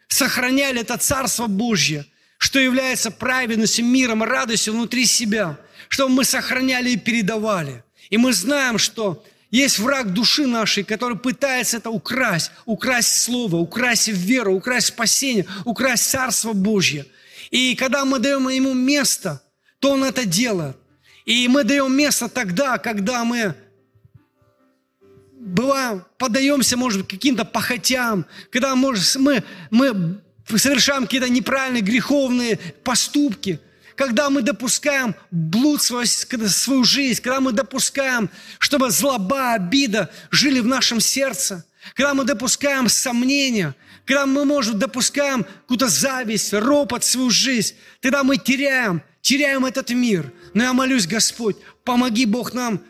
сохраняли 0.08 0.80
это 0.80 0.96
Царство 0.98 1.46
Божье– 1.46 2.06
что 2.38 2.58
является 2.58 3.10
праведностью, 3.10 3.84
миром, 3.84 4.22
радостью 4.22 4.74
внутри 4.74 5.06
себя, 5.06 5.58
чтобы 5.88 6.10
мы 6.10 6.24
сохраняли 6.24 6.90
и 6.90 6.96
передавали. 6.96 7.84
И 8.10 8.18
мы 8.18 8.32
знаем, 8.32 8.78
что 8.78 9.24
есть 9.50 9.78
враг 9.78 10.12
души 10.12 10.46
нашей, 10.46 10.84
который 10.84 11.16
пытается 11.16 11.78
это 11.78 11.90
украсть, 11.90 12.50
украсть 12.64 13.22
Слово, 13.22 13.56
украсть 13.56 14.08
веру, 14.08 14.54
украсть 14.54 14.88
спасение, 14.88 15.46
украсть 15.64 16.10
Царство 16.10 16.52
Божье. 16.52 17.06
И 17.50 17.74
когда 17.74 18.04
мы 18.04 18.18
даем 18.18 18.48
ему 18.48 18.74
место, 18.74 19.42
то 19.78 19.92
он 19.92 20.04
это 20.04 20.24
делает. 20.24 20.76
И 21.24 21.48
мы 21.48 21.64
даем 21.64 21.96
место 21.96 22.28
тогда, 22.28 22.78
когда 22.78 23.24
мы 23.24 23.54
бываем, 25.46 26.04
подаемся, 26.18 26.76
может 26.76 27.00
быть, 27.00 27.08
каким-то 27.08 27.44
похотям, 27.44 28.26
когда 28.50 28.74
может, 28.74 29.16
мы, 29.16 29.44
мы 29.70 30.20
совершаем 30.48 31.04
какие-то 31.04 31.28
неправильные 31.28 31.82
греховные 31.82 32.58
поступки, 32.84 33.60
когда 33.96 34.30
мы 34.30 34.42
допускаем 34.42 35.14
блуд 35.30 35.80
в 35.80 35.84
свою, 35.84 36.84
жизнь, 36.84 37.20
когда 37.22 37.40
мы 37.40 37.52
допускаем, 37.52 38.30
чтобы 38.58 38.90
злоба, 38.90 39.54
обида 39.54 40.10
жили 40.30 40.60
в 40.60 40.66
нашем 40.66 41.00
сердце, 41.00 41.64
когда 41.94 42.14
мы 42.14 42.24
допускаем 42.24 42.88
сомнения, 42.88 43.74
когда 44.04 44.26
мы, 44.26 44.44
может, 44.44 44.78
допускаем 44.78 45.44
какую-то 45.44 45.88
зависть, 45.88 46.52
ропот 46.52 47.02
в 47.02 47.06
свою 47.06 47.30
жизнь, 47.30 47.74
тогда 48.00 48.22
мы 48.22 48.36
теряем, 48.36 49.02
теряем 49.20 49.64
этот 49.64 49.90
мир. 49.90 50.32
Но 50.54 50.62
я 50.62 50.72
молюсь, 50.72 51.06
Господь, 51.06 51.56
помоги 51.84 52.26
Бог 52.26 52.54
нам 52.54 52.82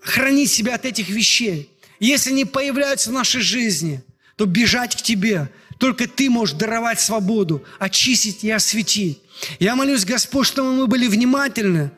хранить 0.00 0.50
себя 0.50 0.76
от 0.76 0.86
этих 0.86 1.08
вещей. 1.08 1.70
Если 2.00 2.30
они 2.30 2.44
появляются 2.44 3.10
в 3.10 3.12
нашей 3.12 3.40
жизни, 3.40 4.02
то 4.36 4.46
бежать 4.46 4.96
к 4.96 5.02
Тебе, 5.02 5.50
только 5.78 6.08
Ты 6.08 6.28
можешь 6.28 6.56
даровать 6.56 7.00
свободу, 7.00 7.64
очистить 7.78 8.44
и 8.44 8.50
осветить. 8.50 9.20
Я 9.60 9.76
молюсь, 9.76 10.04
Господь, 10.04 10.46
чтобы 10.46 10.72
мы 10.72 10.86
были 10.86 11.06
внимательны 11.06 11.92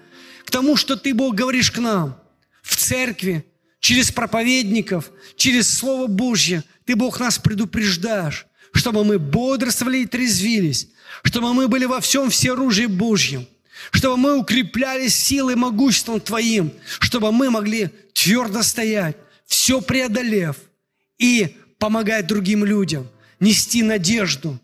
к 0.45 0.51
тому, 0.51 0.77
что 0.77 0.97
Ты, 0.97 1.15
Бог, 1.15 1.35
говоришь 1.35 1.71
к 1.71 1.79
нам 1.79 2.21
в 2.63 2.77
церкви, 2.77 3.45
через 3.81 4.13
проповедников, 4.13 5.11
через 5.37 5.69
Слово 5.75 6.07
Божье. 6.07 6.63
Ты, 6.85 6.95
Бог, 6.95 7.19
нас 7.19 7.39
предупреждаешь, 7.39 8.47
чтобы 8.73 9.05
мы 9.05 9.19
бодрствовали 9.19 9.99
и 9.99 10.07
трезвились, 10.07 10.89
чтобы 11.23 11.55
мы 11.55 11.67
были 11.67 11.87
во 11.87 12.01
всем 12.01 12.29
все 12.29 12.53
оружие 12.53 12.89
Божьем, 12.89 13.47
чтобы 13.91 14.19
мы 14.19 14.39
укреплялись 14.39 15.15
силой 15.17 15.55
и 15.55 15.57
могуществом 15.57 16.21
Твоим, 16.21 16.71
чтобы 16.99 17.33
мы 17.33 17.49
могли 17.49 17.89
твердо 18.13 18.63
стоять, 18.63 19.17
все 19.47 19.81
преодолев 19.81 20.57
и 21.19 21.57
помогать 21.79 22.27
другим 22.27 22.67
людям– 22.67 23.09
нести 23.41 23.83
надежду, 23.83 24.59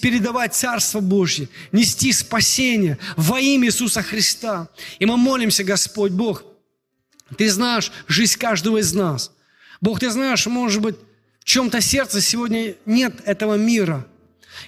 передавать 0.00 0.54
Царство 0.54 1.00
Божье, 1.00 1.48
нести 1.72 2.12
спасение 2.12 2.98
во 3.16 3.40
имя 3.40 3.68
Иисуса 3.68 4.02
Христа. 4.02 4.68
И 4.98 5.06
мы 5.06 5.16
молимся, 5.16 5.64
Господь 5.64 6.12
Бог, 6.12 6.44
Ты 7.36 7.50
знаешь 7.50 7.90
жизнь 8.06 8.38
каждого 8.38 8.78
из 8.78 8.92
нас. 8.92 9.32
Бог, 9.80 10.00
Ты 10.00 10.10
знаешь, 10.10 10.46
может 10.46 10.80
быть, 10.80 10.96
в 11.40 11.44
чем-то 11.44 11.80
сердце 11.80 12.20
сегодня 12.20 12.76
нет 12.86 13.14
этого 13.24 13.56
мира. 13.56 14.06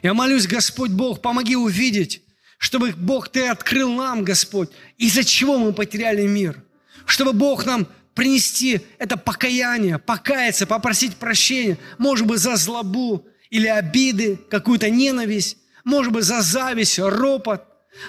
Я 0.02 0.12
молюсь, 0.14 0.46
Господь 0.46 0.90
Бог, 0.90 1.22
помоги 1.22 1.56
увидеть, 1.56 2.22
чтобы, 2.58 2.92
Бог, 2.92 3.28
Ты 3.28 3.46
открыл 3.46 3.92
нам, 3.92 4.24
Господь, 4.24 4.70
из-за 4.98 5.24
чего 5.24 5.58
мы 5.58 5.72
потеряли 5.72 6.26
мир. 6.26 6.62
Чтобы 7.06 7.32
Бог 7.32 7.66
нам 7.66 7.86
принести 8.14 8.80
это 8.98 9.16
покаяние, 9.16 9.98
покаяться, 9.98 10.66
попросить 10.66 11.16
прощения, 11.16 11.78
может 11.98 12.26
быть, 12.26 12.40
за 12.40 12.56
злобу, 12.56 13.26
или 13.54 13.68
обиды, 13.68 14.36
какую-то 14.50 14.90
ненависть, 14.90 15.58
может 15.84 16.12
быть, 16.12 16.24
за 16.24 16.40
зависть, 16.42 16.98
ропот, 16.98 17.62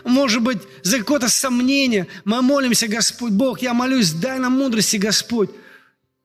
может 0.04 0.42
быть, 0.42 0.58
за 0.82 0.98
какое-то 0.98 1.30
сомнение. 1.30 2.08
Мы 2.24 2.42
молимся, 2.42 2.88
Господь 2.88 3.32
Бог, 3.32 3.62
я 3.62 3.76
молюсь, 3.76 4.12
дай 4.12 4.40
нам 4.40 4.54
мудрости, 4.54 4.98
Господь, 4.98 5.52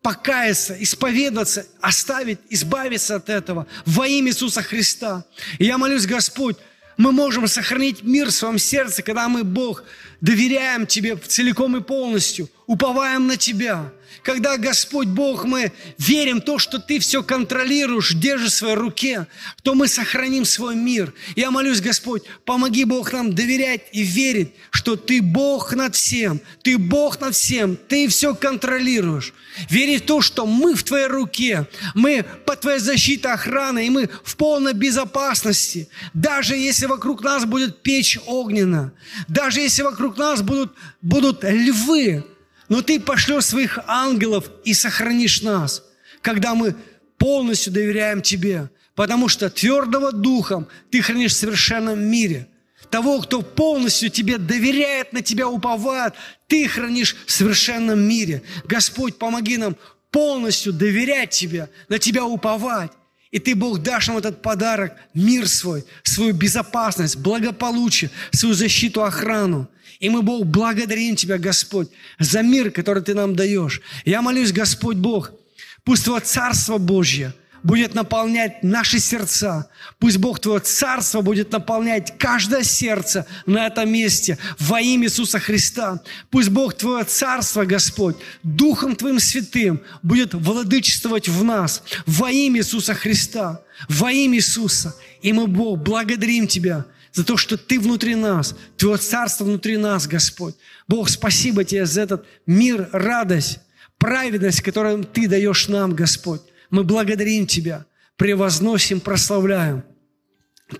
покаяться, 0.00 0.74
исповедоваться, 0.82 1.66
оставить, 1.82 2.38
избавиться 2.48 3.16
от 3.16 3.28
этого 3.28 3.66
во 3.84 4.06
имя 4.06 4.30
Иисуса 4.30 4.62
Христа. 4.62 5.26
И 5.58 5.66
я 5.66 5.76
молюсь, 5.76 6.06
Господь, 6.06 6.56
мы 6.96 7.12
можем 7.12 7.46
сохранить 7.46 8.02
мир 8.02 8.28
в 8.28 8.30
своем 8.30 8.58
сердце, 8.58 9.02
когда 9.02 9.28
мы, 9.28 9.44
Бог, 9.44 9.84
доверяем 10.22 10.86
Тебе 10.86 11.14
целиком 11.16 11.76
и 11.76 11.82
полностью, 11.82 12.48
уповаем 12.66 13.26
на 13.26 13.36
Тебя. 13.36 13.92
Когда, 14.22 14.58
Господь 14.58 15.08
Бог, 15.08 15.44
мы 15.44 15.72
верим 15.98 16.38
в 16.38 16.44
то, 16.44 16.58
что 16.58 16.78
Ты 16.78 16.98
все 16.98 17.22
контролируешь, 17.22 18.14
держишь 18.14 18.52
в 18.52 18.56
своей 18.56 18.74
руке, 18.74 19.26
то 19.62 19.74
мы 19.74 19.88
сохраним 19.88 20.44
свой 20.44 20.74
мир. 20.74 21.14
Я 21.36 21.50
молюсь, 21.50 21.80
Господь, 21.80 22.24
помоги 22.44 22.84
Бог 22.84 23.12
нам 23.12 23.34
доверять 23.34 23.82
и 23.92 24.02
верить, 24.02 24.52
что 24.70 24.96
Ты 24.96 25.22
Бог 25.22 25.74
над 25.74 25.94
всем, 25.94 26.40
Ты 26.62 26.76
Бог 26.76 27.20
над 27.20 27.34
всем, 27.34 27.76
Ты 27.76 28.08
все 28.08 28.34
контролируешь. 28.34 29.32
Верить 29.68 30.04
в 30.04 30.06
то, 30.06 30.20
что 30.20 30.46
мы 30.46 30.74
в 30.74 30.82
Твоей 30.82 31.06
руке, 31.06 31.66
мы 31.94 32.24
под 32.44 32.60
Твоей 32.60 32.78
защитой 32.78 33.32
охраны, 33.32 33.86
и 33.86 33.90
мы 33.90 34.10
в 34.22 34.36
полной 34.36 34.74
безопасности. 34.74 35.88
Даже 36.12 36.56
если 36.56 36.86
вокруг 36.86 37.22
нас 37.22 37.44
будет 37.44 37.82
печь 37.82 38.18
огненно, 38.26 38.92
даже 39.28 39.60
если 39.60 39.82
вокруг 39.82 40.18
нас 40.18 40.42
будут, 40.42 40.72
будут 41.00 41.42
львы, 41.42 42.24
но 42.70 42.82
Ты 42.82 43.00
пошлешь 43.00 43.44
своих 43.46 43.80
ангелов 43.86 44.50
и 44.64 44.72
сохранишь 44.72 45.42
нас, 45.42 45.84
когда 46.22 46.54
мы 46.54 46.74
полностью 47.18 47.72
доверяем 47.72 48.22
Тебе, 48.22 48.70
потому 48.94 49.28
что 49.28 49.50
твердого 49.50 50.12
духом 50.12 50.68
Ты 50.90 51.02
хранишь 51.02 51.32
в 51.32 51.36
совершенном 51.36 52.00
мире. 52.00 52.48
Того, 52.88 53.20
кто 53.20 53.42
полностью 53.42 54.08
Тебе 54.08 54.38
доверяет, 54.38 55.12
на 55.12 55.20
Тебя 55.20 55.48
уповает, 55.48 56.14
Ты 56.46 56.68
хранишь 56.68 57.16
в 57.26 57.32
совершенном 57.32 58.00
мире. 58.00 58.42
Господь, 58.64 59.18
помоги 59.18 59.56
нам 59.56 59.76
полностью 60.12 60.72
доверять 60.72 61.30
Тебе, 61.30 61.68
на 61.88 61.98
Тебя 61.98 62.24
уповать. 62.24 62.92
И 63.30 63.38
Ты, 63.38 63.54
Бог, 63.54 63.78
дашь 63.82 64.08
нам 64.08 64.18
этот 64.18 64.42
подарок, 64.42 64.96
мир 65.14 65.48
свой, 65.48 65.84
свою 66.02 66.34
безопасность, 66.34 67.16
благополучие, 67.16 68.10
свою 68.32 68.54
защиту, 68.54 69.04
охрану. 69.04 69.68
И 70.00 70.08
мы, 70.08 70.22
Бог, 70.22 70.46
благодарим 70.46 71.14
Тебя, 71.14 71.38
Господь, 71.38 71.88
за 72.18 72.42
мир, 72.42 72.70
который 72.70 73.02
Ты 73.02 73.14
нам 73.14 73.36
даешь. 73.36 73.80
Я 74.04 74.22
молюсь, 74.22 74.52
Господь 74.52 74.96
Бог, 74.96 75.32
пусть 75.84 76.04
Твое 76.04 76.20
Царство 76.20 76.78
Божье– 76.78 77.32
будет 77.62 77.94
наполнять 77.94 78.62
наши 78.62 78.98
сердца. 78.98 79.68
Пусть 79.98 80.18
Бог 80.18 80.40
Твое 80.40 80.60
Царство 80.60 81.20
будет 81.20 81.52
наполнять 81.52 82.18
каждое 82.18 82.62
сердце 82.62 83.26
на 83.46 83.66
этом 83.66 83.90
месте 83.90 84.38
во 84.58 84.80
имя 84.80 85.06
Иисуса 85.06 85.38
Христа. 85.38 86.00
Пусть 86.30 86.48
Бог 86.48 86.74
Твое 86.74 87.04
Царство, 87.04 87.64
Господь, 87.64 88.16
Духом 88.42 88.96
Твоим 88.96 89.20
Святым 89.20 89.80
будет 90.02 90.34
владычествовать 90.34 91.28
в 91.28 91.44
нас 91.44 91.82
во 92.06 92.30
имя 92.30 92.60
Иисуса 92.60 92.94
Христа, 92.94 93.60
во 93.88 94.10
имя 94.10 94.38
Иисуса. 94.38 94.94
И 95.22 95.32
мы, 95.32 95.46
Бог, 95.46 95.80
благодарим 95.80 96.46
Тебя 96.46 96.86
за 97.12 97.24
то, 97.24 97.36
что 97.36 97.56
Ты 97.56 97.78
внутри 97.78 98.14
нас, 98.14 98.54
Твое 98.76 98.96
Царство 98.96 99.44
внутри 99.44 99.76
нас, 99.76 100.06
Господь. 100.06 100.54
Бог, 100.88 101.08
спасибо 101.08 101.64
Тебе 101.64 101.86
за 101.86 102.02
этот 102.02 102.26
мир, 102.46 102.88
радость, 102.92 103.58
праведность, 103.98 104.62
которую 104.62 105.04
Ты 105.04 105.28
даешь 105.28 105.68
нам, 105.68 105.94
Господь. 105.94 106.42
Мы 106.70 106.84
благодарим 106.84 107.46
Тебя, 107.46 107.86
превозносим, 108.16 109.00
прославляем. 109.00 109.84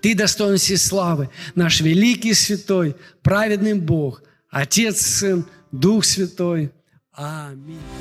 Ты 0.01 0.15
достоин 0.15 0.57
всей 0.57 0.77
славы, 0.77 1.29
наш 1.53 1.81
великий 1.81 2.33
святой, 2.33 2.95
праведный 3.21 3.73
Бог, 3.73 4.23
Отец, 4.49 5.01
Сын, 5.01 5.45
Дух 5.71 6.05
Святой. 6.05 6.71
Аминь. 7.11 8.00